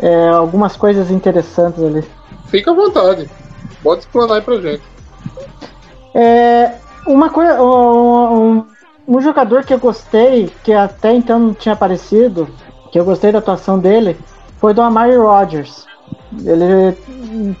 [0.00, 2.02] é, algumas coisas interessantes ali.
[2.46, 3.28] Fica à vontade.
[3.82, 4.82] Pode explanar aí pra gente.
[6.14, 6.72] É,
[7.06, 8.66] uma coisa, um, um
[9.20, 12.48] jogador que eu gostei, que até então não tinha aparecido,
[12.90, 14.16] que eu gostei da atuação dele,
[14.58, 15.86] foi do Amari Rodgers.
[16.44, 16.96] Ele,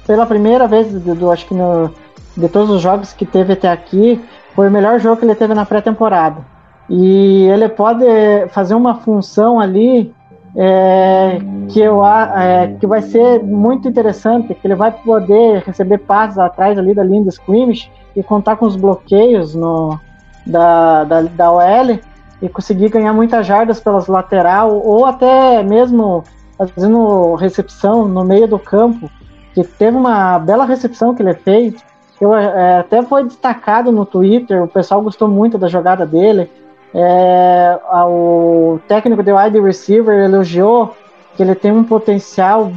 [0.06, 1.90] pela primeira vez, do, do- acho que no,
[2.36, 4.20] de todos os jogos que teve até aqui,
[4.54, 6.44] foi o melhor jogo que ele teve na pré-temporada.
[6.88, 8.04] E ele pode
[8.50, 10.14] fazer uma função ali
[10.56, 11.38] é,
[11.68, 16.78] que, eu, é, que vai ser muito interessante, que ele vai poder receber passes atrás
[16.78, 19.98] ali da linha de scrimmage e contar com os bloqueios no,
[20.46, 21.98] da, da, da OL
[22.40, 26.22] e conseguir ganhar muitas jardas pelas lateral ou até mesmo
[26.56, 29.10] fazendo recepção no meio do campo,
[29.54, 31.74] que teve uma bela recepção que ele fez.
[32.20, 36.50] Eu, é, até foi destacado no Twitter, o pessoal gostou muito da jogada dele.
[36.94, 40.96] É, o técnico de wide receiver elogiou
[41.36, 42.72] que ele tem um potencial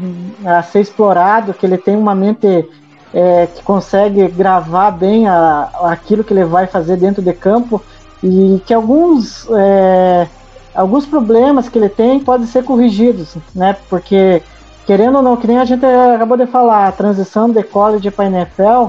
[0.46, 2.68] a ser explorado, que ele tem uma mente
[3.14, 7.82] é, que consegue gravar bem a, aquilo que ele vai fazer dentro de campo
[8.24, 10.28] e que alguns é,
[10.74, 13.76] alguns problemas que ele tem podem ser corrigidos, né?
[13.90, 14.42] Porque
[14.86, 18.26] querendo ou não, que nem a gente acabou de falar, a transição de college para
[18.26, 18.88] NFL,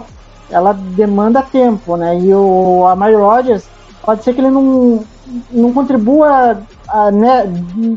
[0.50, 2.18] ela demanda tempo, né?
[2.18, 3.68] E o Amari Rodgers
[4.02, 5.04] pode ser que ele não
[5.50, 7.44] não contribua ah, né,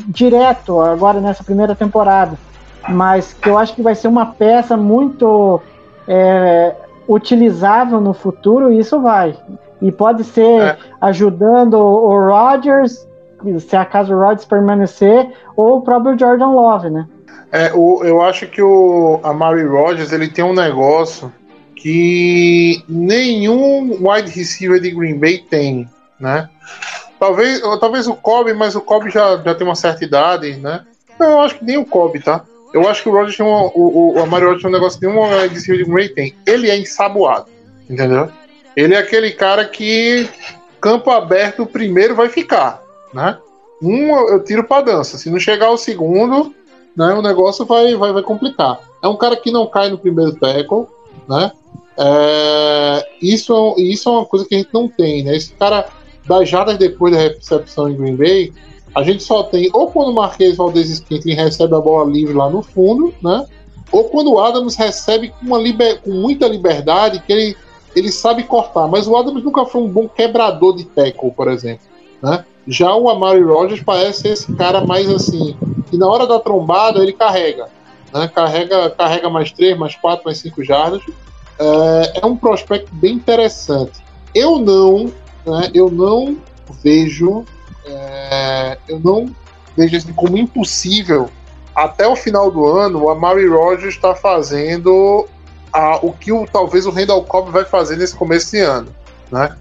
[0.07, 2.37] direto agora nessa primeira temporada,
[2.87, 5.59] mas que eu acho que vai ser uma peça muito
[6.07, 6.75] é,
[7.07, 9.35] utilizável no futuro, isso vai.
[9.81, 10.77] E pode ser É.
[11.01, 13.05] ajudando o o Rodgers,
[13.59, 17.07] se acaso o Rodgers permanecer, ou o próprio Jordan Love, né?
[17.51, 21.31] É, o, eu acho que o Amari Rodgers ele tem um negócio
[21.75, 25.87] que nenhum wide receiver de Green Bay tem,
[26.19, 26.49] né?
[27.19, 30.81] Talvez, talvez o Kobe, mas o Kobe já, já tem uma certa idade, né?
[31.19, 32.43] Não, eu acho que nem o Kobe, tá?
[32.73, 35.05] Eu acho que o Rodgers tem um, o, o Amari Rodgers tem um negócio que
[35.05, 36.35] nenhum Green Bay tem.
[36.45, 37.45] Ele é ensaboado,
[37.89, 38.29] entendeu?
[38.75, 40.27] Ele é aquele cara que
[40.81, 43.37] campo aberto o primeiro vai ficar, né?
[43.81, 45.17] Um eu tiro pra dança.
[45.17, 46.53] Se não chegar o segundo,
[46.95, 48.79] né, o negócio vai, vai, vai complicar.
[49.01, 50.87] É um cara que não cai no primeiro tackle,
[51.27, 51.51] né?
[51.97, 55.35] É, isso, é- isso é uma coisa que a gente não tem, né?
[55.35, 55.85] Esse cara
[56.25, 58.53] das jadas depois da recepção em Green Bay,
[58.93, 62.49] a gente só tem ou quando o Marquês Valdez Scantling recebe a bola livre lá
[62.49, 63.45] no fundo, né?
[63.91, 67.57] Ou quando o Adams recebe com, uma liber, com muita liberdade, que ele,
[67.95, 68.87] ele sabe cortar.
[68.87, 71.85] Mas o Adams nunca foi um bom quebrador de tackle, por exemplo.
[72.21, 72.43] Né?
[72.67, 75.55] Já o Amari Rogers parece esse cara mais assim,
[75.91, 77.67] que na hora da trombada ele carrega.
[78.11, 78.27] Né?
[78.27, 81.03] Carrega, carrega mais 3, mais 4, mais 5 jardas.
[81.59, 84.03] É, é um prospecto bem interessante.
[84.33, 85.05] Eu não,
[85.45, 86.35] né, eu não
[86.81, 87.45] vejo,
[87.85, 89.33] é, eu não
[89.75, 91.29] vejo assim como impossível
[91.75, 95.27] até o final do ano o Amari Rogers está fazendo
[95.71, 98.93] a- o que o, talvez o Randall Cobb vai fazer nesse começo de ano,
[99.31, 99.55] né?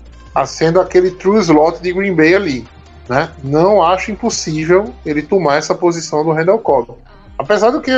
[0.47, 2.69] Sendo aquele true slot de Green Bay ali,
[3.09, 3.31] né?
[3.43, 6.93] Não acho impossível ele tomar essa posição do Randall Cobb.
[7.39, 7.91] Apesar do que,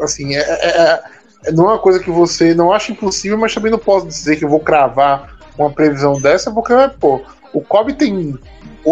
[0.00, 1.00] assim, é, é-
[1.46, 4.36] é- não é uma coisa que você não acha impossível, mas também não posso dizer
[4.36, 7.20] que eu vou cravar uma previsão dessa, porque, pô,
[7.52, 8.38] o Cobb tem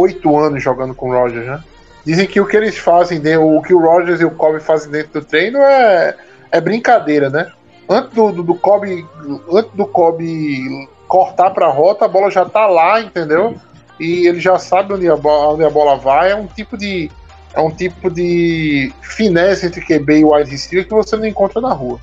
[0.00, 1.60] oito anos jogando com o Rogers, né?
[2.04, 5.20] Dizem que o que eles fazem, o que o Rogers e o Cobb fazem dentro
[5.20, 6.14] do treino é,
[6.52, 7.50] é brincadeira, né?
[7.88, 9.04] Antes do, do, do Cobb,
[9.52, 13.56] antes do Cobb cortar para a rota, a bola já tá lá, entendeu?
[13.98, 16.30] E ele já sabe onde a bola, onde a bola vai.
[16.30, 17.10] É um tipo de
[17.54, 21.72] é um tipo de finesse entre QB e wide receiver que você não encontra na
[21.72, 21.98] rua.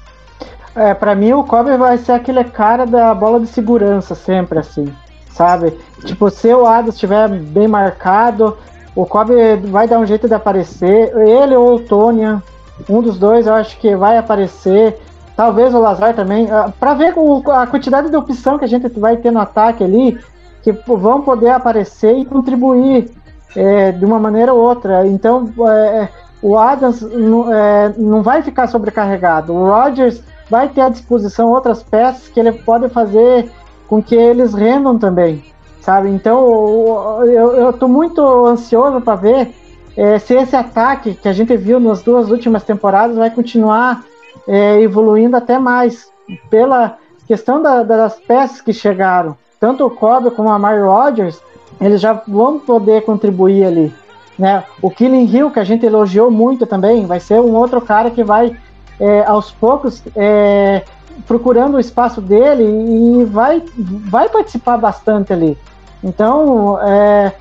[0.76, 4.92] é, para mim o Kobe vai ser aquele cara da bola de segurança sempre assim,
[5.34, 5.78] sabe?
[6.06, 8.58] Tipo, se o Adams estiver bem marcado,
[8.96, 9.34] o Kobe
[9.70, 11.16] vai dar um jeito de aparecer.
[11.18, 12.42] Ele ou o Tônia,
[12.90, 14.98] um dos dois, eu acho que vai aparecer.
[15.36, 16.48] Talvez o Lazar também,
[16.80, 17.14] para ver
[17.54, 20.20] a quantidade de opção que a gente vai ter no ataque ali,
[20.62, 23.12] que vão poder aparecer e contribuir
[23.56, 25.08] é, de uma maneira ou outra.
[25.08, 26.08] Então, é,
[26.42, 29.54] o Adams não, é, não vai ficar sobrecarregado.
[29.54, 33.50] O Rodgers vai ter à disposição outras peças que ele pode fazer
[33.88, 35.44] com que eles rendam também,
[35.82, 36.10] sabe?
[36.10, 39.54] Então, eu, eu tô muito ansioso para ver
[39.96, 44.04] é, se esse ataque que a gente viu nas duas últimas temporadas vai continuar
[44.48, 46.10] é, evoluindo até mais
[46.50, 49.38] pela questão da- das peças que chegaram.
[49.60, 51.40] Tanto o Kobe como a Mary Rodgers,
[51.80, 53.94] eles já vão poder contribuir ali.
[54.38, 54.64] Né?
[54.82, 58.24] O Killing Hill, que a gente elogiou muito também, vai ser um outro cara que
[58.24, 58.58] vai,
[59.00, 60.82] é, aos poucos, é,
[61.28, 65.58] procurando o espaço dele e vai, vai participar bastante ali.
[66.04, 67.32] Então, é,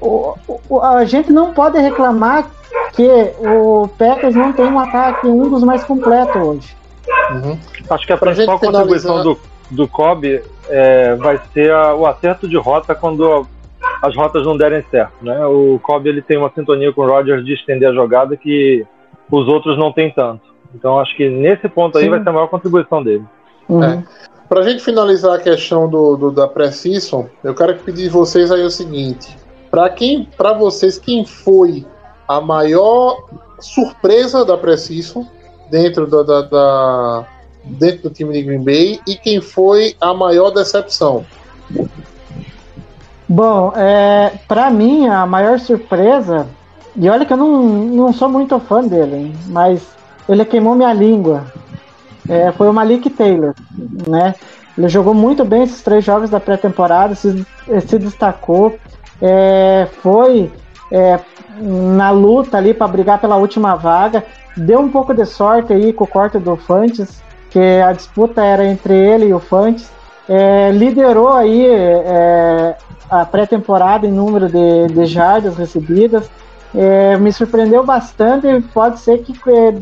[0.00, 0.34] o-
[0.68, 2.50] o- a gente não pode reclamar
[2.92, 3.08] que
[3.40, 6.76] o Packers não tem um ataque um dos mais completos hoje.
[7.32, 7.58] Uhum.
[7.88, 9.38] Acho que a Pra principal gente finalizar- contribuição do,
[9.70, 13.46] do Kobe é, vai ser a- o acerto de rota quando
[14.02, 15.12] as rotas não derem certo.
[15.22, 15.44] Né?
[15.46, 18.84] O Kobe ele tem uma sintonia com o Rodgers de estender a jogada que
[19.30, 20.42] os outros não têm tanto.
[20.74, 22.10] Então acho que nesse ponto aí Sim.
[22.10, 23.24] vai ser a maior contribuição dele.
[23.68, 23.82] Uhum.
[23.84, 24.02] É.
[24.48, 28.62] Pra gente finalizar a questão do, do- da pré-season, eu quero pedir de vocês aí
[28.62, 29.36] o seguinte:
[29.70, 31.86] para quem, para vocês, quem foi
[32.26, 33.24] a maior
[33.60, 35.26] surpresa da pré-season
[35.70, 37.24] dentro da, da- da-
[37.64, 41.24] dentro do time de Green Bay e quem foi a maior decepção?
[43.28, 46.48] Bom, é, para mim, a maior surpresa,
[46.96, 49.86] e olha que eu não, não sou muito fã dele, mas
[50.32, 51.44] ele queimou minha língua.
[52.28, 53.54] É, foi o Malik Taylor,
[54.06, 54.34] né?
[54.78, 57.44] Ele jogou muito bem esses três jogos da pré-temporada, se,
[57.86, 58.78] se destacou,
[59.20, 60.50] é, foi
[60.90, 61.18] é,
[61.60, 64.24] na luta ali para brigar pela última vaga,
[64.56, 67.20] deu um pouco de sorte aí com o corte do Fantes,
[67.50, 69.90] que a disputa era entre ele e o Fantes,
[70.28, 72.76] é, liderou aí é,
[73.10, 76.30] a pré-temporada em número de, de jardas recebidas.
[76.74, 79.74] É, me surpreendeu bastante e pode ser que é,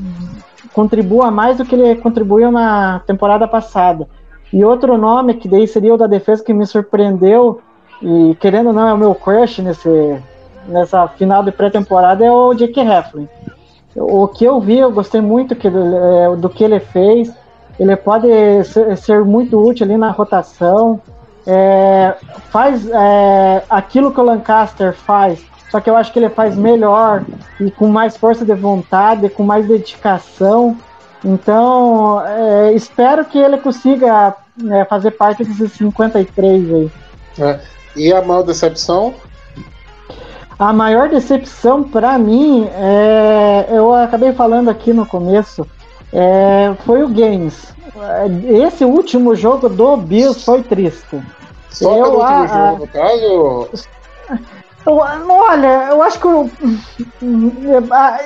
[0.72, 4.09] contribua mais do que ele contribuiu na temporada passada.
[4.53, 7.61] E outro nome que daí seria o da defesa que me surpreendeu
[8.01, 10.18] e querendo ou não é o meu crush nesse,
[10.66, 13.28] nessa final de pré-temporada é o Jake Heflin.
[13.97, 17.32] O que eu vi, eu gostei muito que, é, do que ele fez.
[17.78, 18.28] Ele pode
[18.64, 21.01] ser, ser muito útil ali na rotação.
[21.47, 22.14] É,
[22.51, 27.24] faz é, aquilo que o Lancaster faz, só que eu acho que ele faz melhor
[27.60, 30.76] e com mais força de vontade, com mais dedicação.
[31.24, 34.34] Então, é, espero que ele consiga
[34.70, 36.90] é, fazer parte desses 53 aí.
[37.36, 37.60] né?
[37.96, 39.14] E a maior decepção?
[40.58, 45.66] A maior decepção para mim, é, eu acabei falando aqui no começo,
[46.12, 47.74] é, foi o Games.
[48.66, 51.20] Esse último jogo do Bills foi triste.
[51.70, 53.68] Só Eu, pelo último ah, jogo, no caso?
[54.87, 56.51] Eu, olha, eu acho que o-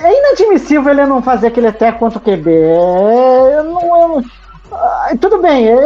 [0.02, 2.50] é inadmissível ele não fazer aquele até contra o QB.
[2.52, 3.80] É, eu não,
[4.16, 4.22] eu-
[4.72, 5.80] ah, tudo bem, eu,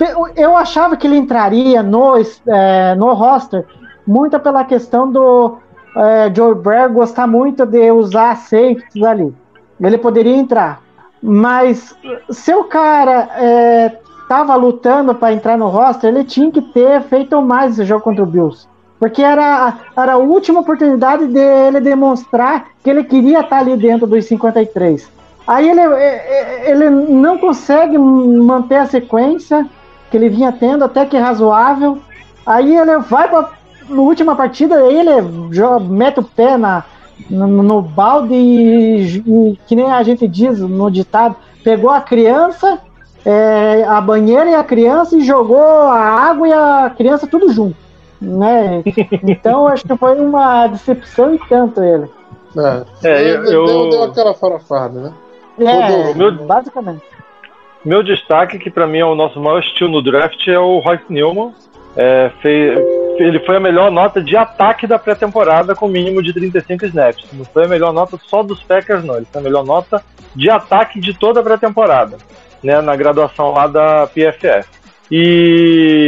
[0.00, 2.14] eu, eu achava que ele entraria no,
[2.46, 3.64] é, no roster
[4.06, 5.58] muito pela questão do
[5.96, 9.34] é, Joe Bragg gostar muito de usar safeties ali.
[9.80, 10.80] Ele poderia entrar.
[11.22, 11.96] Mas
[12.30, 13.96] se o cara é,
[14.28, 18.22] tava lutando para entrar no roster, ele tinha que ter feito mais esse jogo contra
[18.22, 18.68] o Bills.
[18.98, 24.24] Porque era, era a última oportunidade dele demonstrar que ele queria estar ali dentro dos
[24.24, 25.08] 53.
[25.46, 25.80] Aí ele,
[26.64, 29.66] ele não consegue manter a sequência
[30.10, 31.98] que ele vinha tendo, até que razoável.
[32.44, 33.50] Aí ele vai para
[33.88, 35.10] na última partida, ele
[35.50, 36.84] joga, mete o pé na,
[37.30, 42.78] no, no balde e, e, que nem a gente diz no ditado, pegou a criança,
[43.24, 47.87] é, a banheira e a criança e jogou a água e a criança tudo junto.
[48.20, 48.82] Né?
[49.22, 52.06] Então acho que foi uma decepção e tanto ele.
[53.04, 55.12] É, É, deu, eu- deu, deu aquela farofada, né?
[55.60, 57.02] É, meu- basicamente.
[57.84, 61.04] Meu destaque, que para mim é o nosso maior estilo no draft, é o Royce
[61.08, 61.52] Newman.
[61.96, 62.78] É, fez-
[63.18, 67.24] ele foi a melhor nota de ataque da pré-temporada com mínimo de 35 snaps.
[67.32, 69.16] Não foi a melhor nota só dos Packers, não.
[69.16, 70.02] Ele foi a melhor nota
[70.34, 72.16] de ataque de toda a pré-temporada,
[72.62, 74.68] né, na graduação lá da PFF.
[75.10, 76.07] E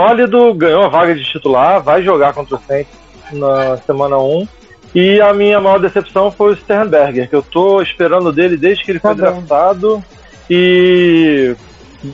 [0.00, 2.92] sólido, ganhou a vaga de titular, vai jogar contra o Saints
[3.32, 4.48] na semana 1.
[4.94, 8.90] E a minha maior decepção foi o Sternberger, que eu tô esperando dele desde que
[8.90, 10.02] ele foi Tá draftado
[10.48, 11.54] E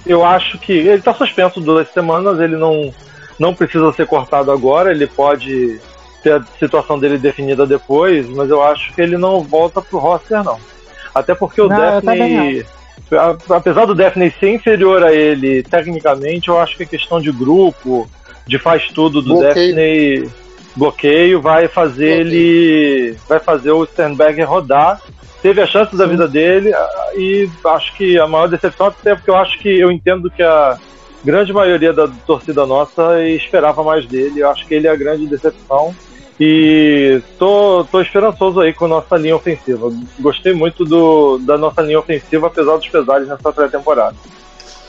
[0.05, 2.93] eu acho que ele está suspenso duas semanas, ele não,
[3.39, 5.81] não precisa ser cortado agora, ele pode
[6.23, 10.43] ter a situação dele definida depois, mas eu acho que ele não volta pro roster,
[10.43, 10.59] não.
[11.15, 12.67] Até porque o Não, Daphne,
[13.51, 18.09] apesar do Daphne ser inferior a ele tecnicamente, eu acho que a questão de grupo,
[18.47, 19.75] de faz tudo do Bloqueio.
[19.75, 20.31] Daphne
[20.77, 22.39] bloqueio, vai fazer Bloqueio.
[22.39, 23.19] ele.
[23.29, 25.01] vai fazer o Sternberger rodar.
[25.43, 26.73] Teve a chance da vida dele
[27.15, 30.77] e acho que a maior decepção, até porque eu acho que eu entendo que a
[31.25, 34.41] grande maioria da torcida nossa esperava mais dele.
[34.41, 35.95] Eu acho que ele é a grande decepção.
[36.39, 39.91] E tô, tô esperançoso aí com nossa linha ofensiva.
[40.21, 44.15] Gostei muito do, da nossa linha ofensiva, apesar dos pesares nessa pré-temporada.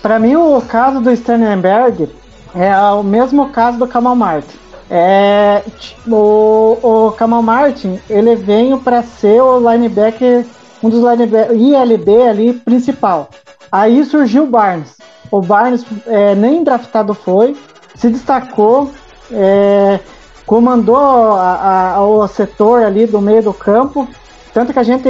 [0.02, 2.10] Pra mim, o caso do Sternberg
[2.54, 4.58] é o mesmo caso do Kamal Martin.
[4.90, 5.64] É,
[6.08, 10.46] o, o Kamal Martin, ele veio para ser o linebacker,
[10.82, 13.30] um dos linebackers, ILB ali, principal.
[13.72, 14.96] Aí surgiu o Barnes.
[15.30, 17.56] O Barnes é, nem draftado foi,
[17.96, 18.92] se destacou,
[19.32, 20.00] é,
[20.48, 24.08] comandou a- a- o setor ali do meio do campo.
[24.54, 25.08] Tanto que a gente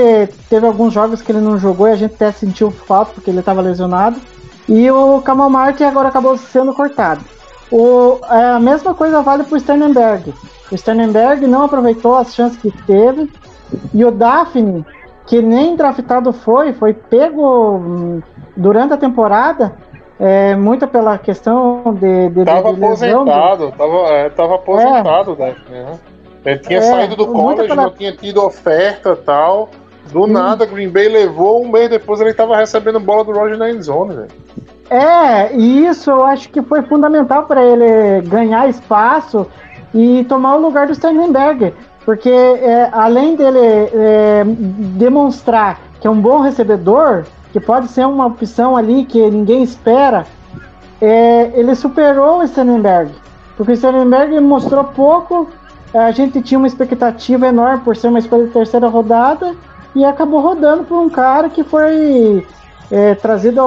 [0.50, 3.40] teve alguns jogos que ele não jogou e a gente até sentiu falta porque ele
[3.40, 4.20] estava lesionado.
[4.68, 7.24] E o Kamal Martin agora acabou sendo cortado.
[7.72, 10.34] O, é, a mesma coisa vale para o Sternberg.
[10.72, 13.32] O Sternberg não aproveitou as chances que teve.
[13.94, 14.86] E o Daphne,
[15.28, 18.22] que nem draftado foi, foi pego hum,
[18.56, 19.76] durante a temporada,
[20.20, 23.24] é, muito pela questão de, de, Tava de lesão.
[23.26, 26.00] de- aposentado, tava, é, tava aposentado, Daphne, né?
[26.46, 29.70] Ele tinha É, saído do college, pela- não tinha tido oferta e tal.
[30.12, 33.70] Do nada, Green Bay levou, um mês depois ele tava recebendo bola do Roger na
[33.70, 34.28] endzone, velho.
[34.90, 39.46] É, e isso eu acho que foi fundamental para ele ganhar espaço
[39.94, 41.74] e tomar o lugar do Sternberg.
[42.06, 47.26] Porque é, além dele é, demonstrar que é um bom recebedor,
[47.58, 50.28] que pode ser uma opção ali que ninguém espera,
[51.02, 53.12] é, ele superou o Sternberg.
[53.56, 55.50] Porque o Sternberg mostrou pouco,
[55.92, 59.56] a gente tinha uma expectativa enorme por ser uma escolha de terceira rodada
[59.96, 62.46] e acabou rodando por um cara que foi
[62.92, 63.62] é, trazido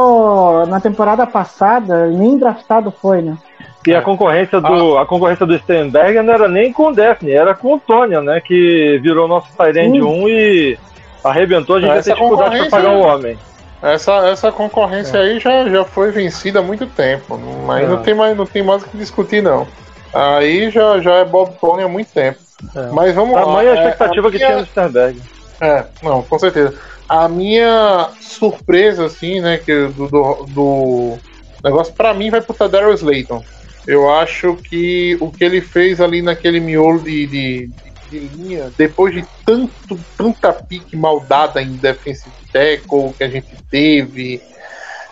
[0.69, 3.37] na temporada passada, nem draftado foi, né?
[3.85, 7.55] E a concorrência do a concorrência do Sternberger não era nem com o Daphne, era
[7.55, 8.41] com o Tônia, né?
[8.41, 10.03] Que virou nosso Tyrande Sim.
[10.03, 10.79] 1 e
[11.25, 13.39] arrebentou, a gente ia Essa ter dificuldade para pagar o homem.
[13.83, 17.37] Essa, essa concorrência aí já, já foi vencida há muito tempo.
[17.39, 17.89] Não- Aí É.
[17.89, 19.67] não, tem mais, não tem mais o que discutir, não.
[20.15, 22.39] Aí já, já é Bob Tony há muito tempo.
[22.77, 22.91] É.
[22.93, 23.43] Mas vamos lá.
[23.45, 25.23] Tamanha a é, expectativa a que minha- tinha no Sternberger.
[25.63, 26.75] É, não, com certeza.
[27.09, 31.19] A minha surpresa, assim, né, que do, do, do
[31.63, 33.43] negócio, pra mim, vai pro Tadarius Slayton.
[33.87, 37.71] Eu acho que o que ele fez ali naquele miolo de, de,
[38.11, 44.43] de linha, depois de tanto, tanta pique maldada em defensive tackle que a gente teve,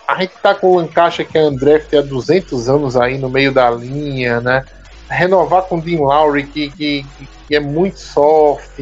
[0.09, 3.53] a gente tá com o Lancaster que é undrafted há 200 anos aí no meio
[3.53, 4.65] da linha, né?
[5.07, 7.05] Renovar com o Dean Lowry, que, que,
[7.47, 8.79] que é muito soft,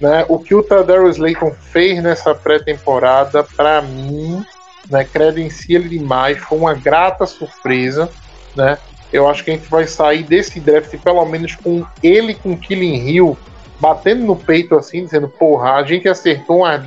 [0.00, 0.24] né?
[0.28, 4.44] O que o Tadarius Slayton fez nessa pré-temporada, para mim,
[4.88, 8.08] né, credencia ele demais, foi uma grata surpresa,
[8.54, 8.78] né?
[9.12, 13.08] Eu acho que a gente vai sair desse draft pelo menos com ele com Killing
[13.08, 13.36] Hill
[13.80, 16.82] batendo no peito assim, dizendo, porra, a gente acertou uma,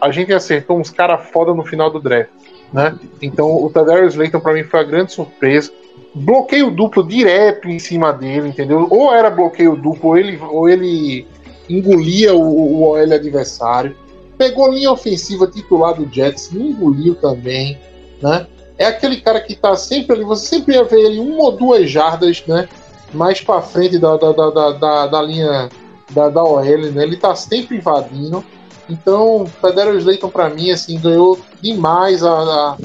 [0.00, 2.30] a gente acertou uns caras foda no final do draft,
[2.72, 2.94] né?
[3.20, 5.70] Então o Tadarius Slayton para mim foi a grande surpresa.
[6.14, 8.86] Bloqueio duplo direto em cima dele, entendeu?
[8.90, 11.26] Ou era bloqueio duplo, ou ele, ou ele
[11.68, 13.96] engolia o, o OL adversário.
[14.36, 17.78] Pegou linha ofensiva titular do Jets, engoliu também,
[18.20, 18.46] né?
[18.76, 21.88] É aquele cara que tá sempre ali, você sempre ia ver ele uma ou duas
[21.88, 22.68] jardas, né?
[23.14, 25.68] Mais pra frente da, da, da, da- da linha
[26.12, 27.02] da, da OL, né?
[27.02, 28.44] Ele tá sempre invadindo.
[28.88, 32.76] Então, Federer Slayton, pra mim, assim, ganhou demais a,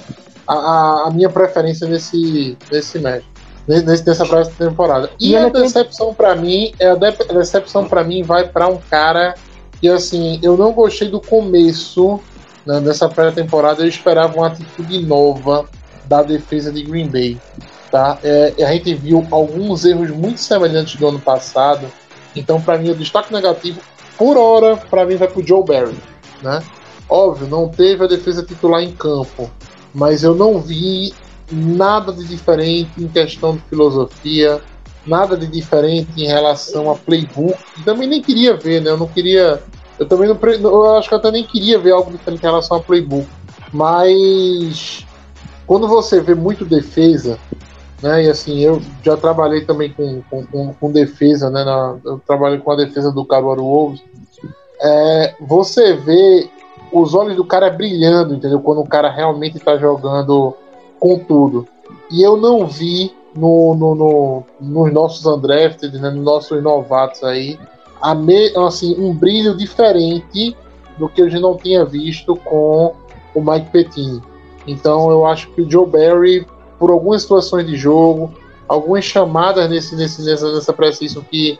[0.47, 3.23] a, a, a minha preferência nesse, nesse match.
[3.67, 5.09] Nesse, nessa próxima temporada.
[5.19, 8.23] E, E a ele tem- decepção pra mim, é a de- a decepção para mim
[8.23, 9.33] vai pra um cara
[9.81, 12.19] que assim, eu não gostei do começo
[12.65, 15.65] né, dessa pré-temporada, eu esperava uma atitude nova
[16.05, 17.37] da defesa de Green Bay.
[17.91, 18.17] Tá?
[18.23, 21.87] É, a gente viu alguns erros muito semelhantes do ano passado,
[22.39, 23.79] então para mim o destaque negativo,
[24.17, 25.97] por hora, para mim vai pro Joe Barry.
[26.41, 26.61] Né?
[27.09, 29.49] Óbvio, não teve a defesa titular em campo,
[29.93, 31.13] mas eu não vi
[31.51, 34.61] nada de diferente em questão de filosofia,
[35.05, 37.57] nada de diferente em relação a playbook.
[37.85, 38.91] Também nem queria ver, né?
[38.91, 39.63] Eu não queria.
[39.97, 40.37] Eu também não.
[40.61, 43.27] Eu acho que eu até nem queria ver algo diferente em relação a playbook.
[43.71, 45.05] Mas
[45.65, 47.39] quando você vê muito defesa,
[48.01, 48.23] né?
[48.25, 51.63] E assim, eu já trabalhei também com, com, com, defesa, né?
[51.63, 54.03] na- eu trabalhei com a defesa do Caruaru Wolves.
[54.81, 56.49] É, você vê
[56.91, 58.59] os olhos do cara brilhando, entendeu?
[58.59, 60.53] Quando o cara realmente tá jogando
[60.99, 61.67] com tudo.
[62.11, 67.59] E eu não vi no, no, no- nos nossos undrafted, né, nos nossos novatos aí,
[68.01, 70.55] a me, assim, um brilho diferente
[70.97, 72.93] do que a gente não tinha visto com
[73.35, 74.21] o Mike Pettine.
[74.65, 76.45] Então eu acho que o Joe Barry,
[76.79, 78.33] por algumas situações de jogo,
[78.67, 81.59] algumas chamadas nesse, nesse, nessa, nessa preciso que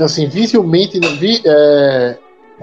[0.00, 2.18] assim, visivelmente, vi, é,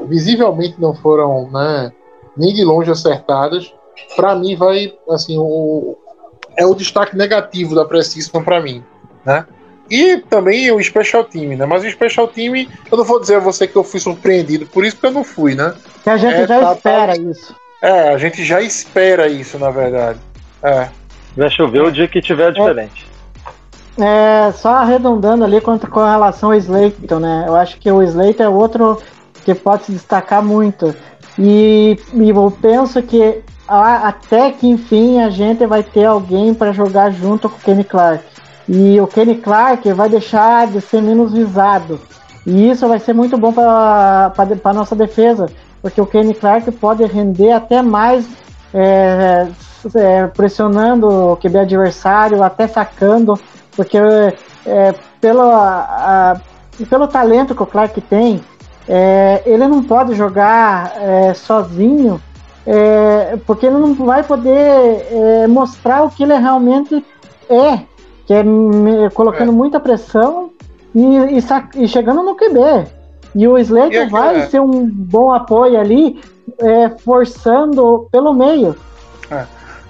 [0.08, 1.92] visivelmente não foram né,
[2.38, 3.74] nem de longe acertadas,
[4.16, 5.98] para mim vai assim o,
[6.58, 8.84] é o destaque negativo da Precision para mim,
[9.26, 9.46] né?
[9.92, 11.66] E também o Special Team, né?
[11.66, 12.56] Mas o Special Team,
[12.92, 15.24] eu não vou dizer a você que eu fui surpreendido por isso, porque eu não
[15.24, 15.74] fui, né?
[16.04, 17.56] Que a gente É, já tá- espera tá- isso.
[17.82, 20.20] É, a gente já espera isso, na verdade.
[20.62, 20.90] É.
[21.36, 23.08] Vai chover o dia que tiver diferente.
[23.98, 27.46] É, só arredondando ali quanto com relação ao Slayton, né?
[27.48, 28.98] Eu acho que o Slayton é outro
[29.44, 30.96] que pode se destacar muito.
[31.38, 36.72] E, e eu penso que a- até que enfim a gente vai ter alguém para
[36.72, 38.24] jogar junto com o Kenny Clark.
[38.68, 42.00] E o Kenny Clark vai deixar de ser menos visado.
[42.46, 44.32] E isso vai ser muito bom para
[44.64, 45.48] a nossa defesa,
[45.82, 48.26] porque o Kenny Clark pode render até mais
[48.74, 49.48] é,
[49.96, 53.40] é, pressionando o QB adversário, até sacando,
[53.76, 53.98] porque
[54.66, 58.42] é, pelo, a- a- pelo talento que o Clark tem,
[58.88, 62.22] é, ele não pode jogar é, sozinho,
[62.66, 67.06] é, porque ele não vai poder é, mostrar o que ele realmente
[67.50, 67.80] é,
[68.26, 69.56] que é me- colocando É.
[69.56, 70.52] muita pressão
[70.94, 72.60] e, e e chegando no QB.
[73.36, 76.20] E o E Slater aquela- vai ser um bom apoio ali,
[76.60, 78.76] é, forçando pelo meio.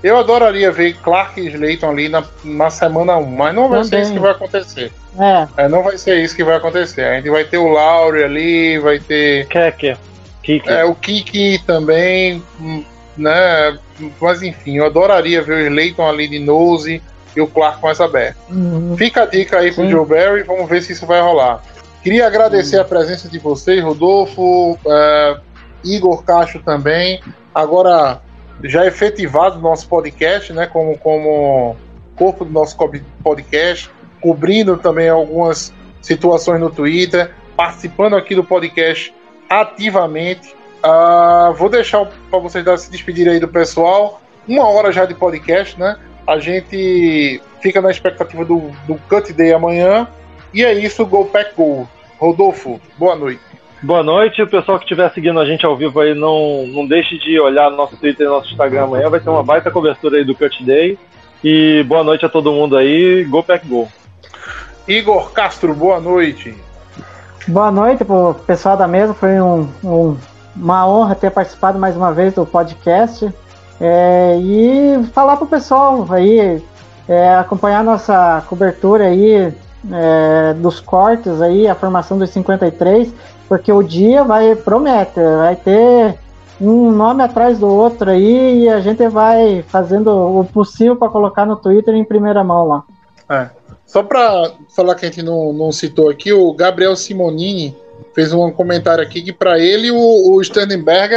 [0.02, 3.90] Eu adoraria ver Clark e Slayton ali na, na semana 1, mas não vai ser
[3.90, 4.04] Também.
[4.04, 4.92] isso que vai acontecer.
[5.20, 7.02] É, É, não vai ser isso que vai acontecer.
[7.04, 9.98] A gente vai ter o Laure ali, vai ter Kecker,
[10.42, 10.70] Kiki.
[10.70, 12.84] é, o Kiki também, hum,
[13.18, 13.78] né?
[14.22, 17.02] Mas enfim, eu adoraria ver o Slayton ali de nose
[17.36, 18.38] e o Clark mais aberto.
[18.50, 18.96] uhum.
[18.98, 19.92] Fica a dica aí pro Sim.
[19.92, 21.62] Joe Barry, vamos ver se isso vai rolar.
[22.02, 25.38] Queria agradecer a presença de vocês, Rodolfo, é,
[25.84, 27.22] Igor Cacho também.
[27.54, 28.22] Agora,
[28.64, 30.68] já efetivado o nosso podcast, né?
[30.68, 31.76] Como, como
[32.16, 32.78] corpo do nosso
[33.24, 33.90] podcast,
[34.22, 39.14] cobrindo também algumas situações no Twitter, participando aqui do podcast
[39.50, 40.54] ativamente.
[40.84, 44.22] Ah, vou deixar para vocês dar- se despedirem aí do pessoal.
[44.48, 45.98] Uma hora já de podcast, né?
[46.28, 50.08] A gente fica na expectativa do, do Cut Day amanhã.
[50.54, 51.88] E é isso, Go Pack Go.
[52.18, 53.49] Rodolfo, boa noite.
[53.82, 57.18] Boa noite, o pessoal que estiver seguindo a gente ao vivo aí, não, não deixe
[57.18, 60.36] de olhar nosso Twitter e nosso Instagram amanhã, vai ter uma baita cobertura aí do
[60.36, 60.98] Cut Day.
[61.42, 63.88] E boa noite a todo mundo aí, Go Pack Go.
[64.86, 66.54] Igor Castro, boa noite.
[67.48, 70.18] Boa noite pro pessoal da mesa, foi um- um-
[70.56, 73.30] uma honra ter participado mais uma vez do podcast.
[73.80, 76.62] É, e falar pro pessoal aí,
[77.08, 79.54] é, acompanhar nossa cobertura aí
[79.94, 83.14] é, dos cortes aí, a formação dos 53,
[83.50, 86.16] porque o dia vai promete, vai ter
[86.62, 91.46] um nome atrás do outro aí e a gente vai fazendo o possível para colocar
[91.46, 92.84] no Twitter em primeira mão lá.
[93.86, 97.76] Só para falar que a gente não, não citou aqui, o Gabriel Simonini
[98.14, 100.42] fez um comentário aqui que para ele o, o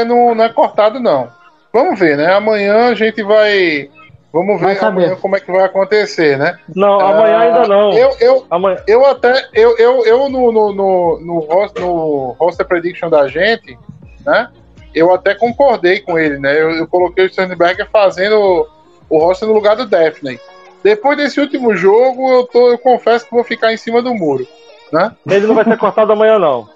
[0.06, 1.28] não, não é cortado, não.
[1.72, 2.32] Vamos ver, né?
[2.32, 3.90] Amanhã a gente vai.
[4.32, 5.04] Vamos ver Vai saber.
[5.04, 6.58] amanhã como é que vai acontecer, né?
[6.74, 7.92] Não, amanhã Ah, ainda não.
[7.92, 9.48] Eu, eu, Amanhã, eu até.
[9.52, 13.78] Eu, eu, eu no, no, no, no, roster, no roster prediction da gente,
[14.24, 14.48] né?
[14.94, 16.58] Eu até concordei com ele, né?
[16.58, 18.66] Eu, eu coloquei o Sternberger fazendo o,
[19.10, 20.38] o roster no lugar do Daphne.
[20.82, 24.46] Depois desse último jogo, eu, tô, eu confesso que vou ficar em cima do muro.
[24.92, 25.10] Né?
[25.26, 26.68] ele não vai ser cortado amanhã, não.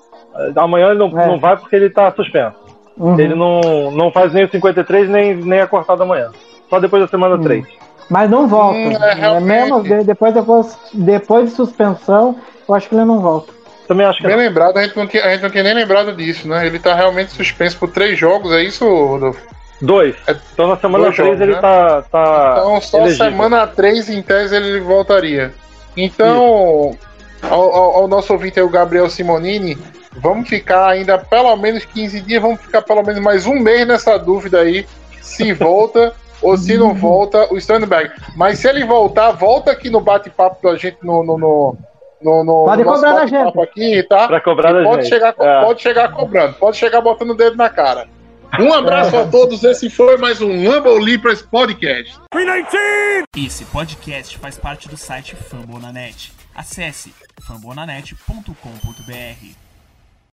[0.57, 1.27] Amanhã ele não, É.
[1.27, 2.57] não vai porque ele tá suspenso.
[2.97, 3.19] Uhum.
[3.21, 6.31] Ele não, não faz nem o 53, nem, nem é cortado amanhã.
[6.69, 7.43] Só depois da semana Hum.
[7.43, 7.65] 3.
[8.09, 8.79] Mas não volta.
[8.79, 9.45] Hum, é, É realmente.
[9.47, 12.37] mesmo de- depois, depois, depois de suspensão,
[12.69, 13.53] eu acho que ele não volta.
[13.89, 14.43] Também acho que Bem não.
[14.43, 16.67] lembrado, a gente, não tinha, a gente não tinha nem lembrado disso, né?
[16.67, 19.41] Ele tá realmente suspenso por três jogos, é isso, Rodolfo?
[19.81, 20.15] Dois.
[20.27, 21.61] É- Então na semana dois 3 jogos, ele né?
[21.61, 23.27] tá, tá Então, só elegível.
[23.31, 25.53] semana 3, em tese, ele voltaria.
[25.97, 26.97] Então,
[27.43, 29.77] ao, ao- ao nosso ouvinte aí, o Gabriel Simonini,
[30.17, 34.17] vamos ficar ainda pelo menos 15 dias, vamos ficar pelo menos mais um mês nessa
[34.19, 34.87] dúvida aí,
[35.21, 36.13] se volta
[36.43, 38.11] ou se não volta o Sternberg.
[38.37, 41.25] Mas se ele voltar, volta aqui no bate-papo da gente no.
[41.25, 41.77] no, no
[42.23, 43.61] no, no Pode no cobrar da gente.
[43.61, 44.27] aqui, tá?
[44.27, 45.13] Pra cobrar da pode gente.
[45.13, 45.65] Chegar, É.
[45.65, 48.09] Pode chegar cobrando, pode chegar botando o dedo na cara.
[48.59, 52.19] Um abraço a todos, esse foi mais um Lumble Leapers Podcast.
[53.37, 56.33] Esse podcast faz parte do site Fambonanet.
[56.55, 57.13] Acesse
[57.43, 59.66] fambonanet.com.br.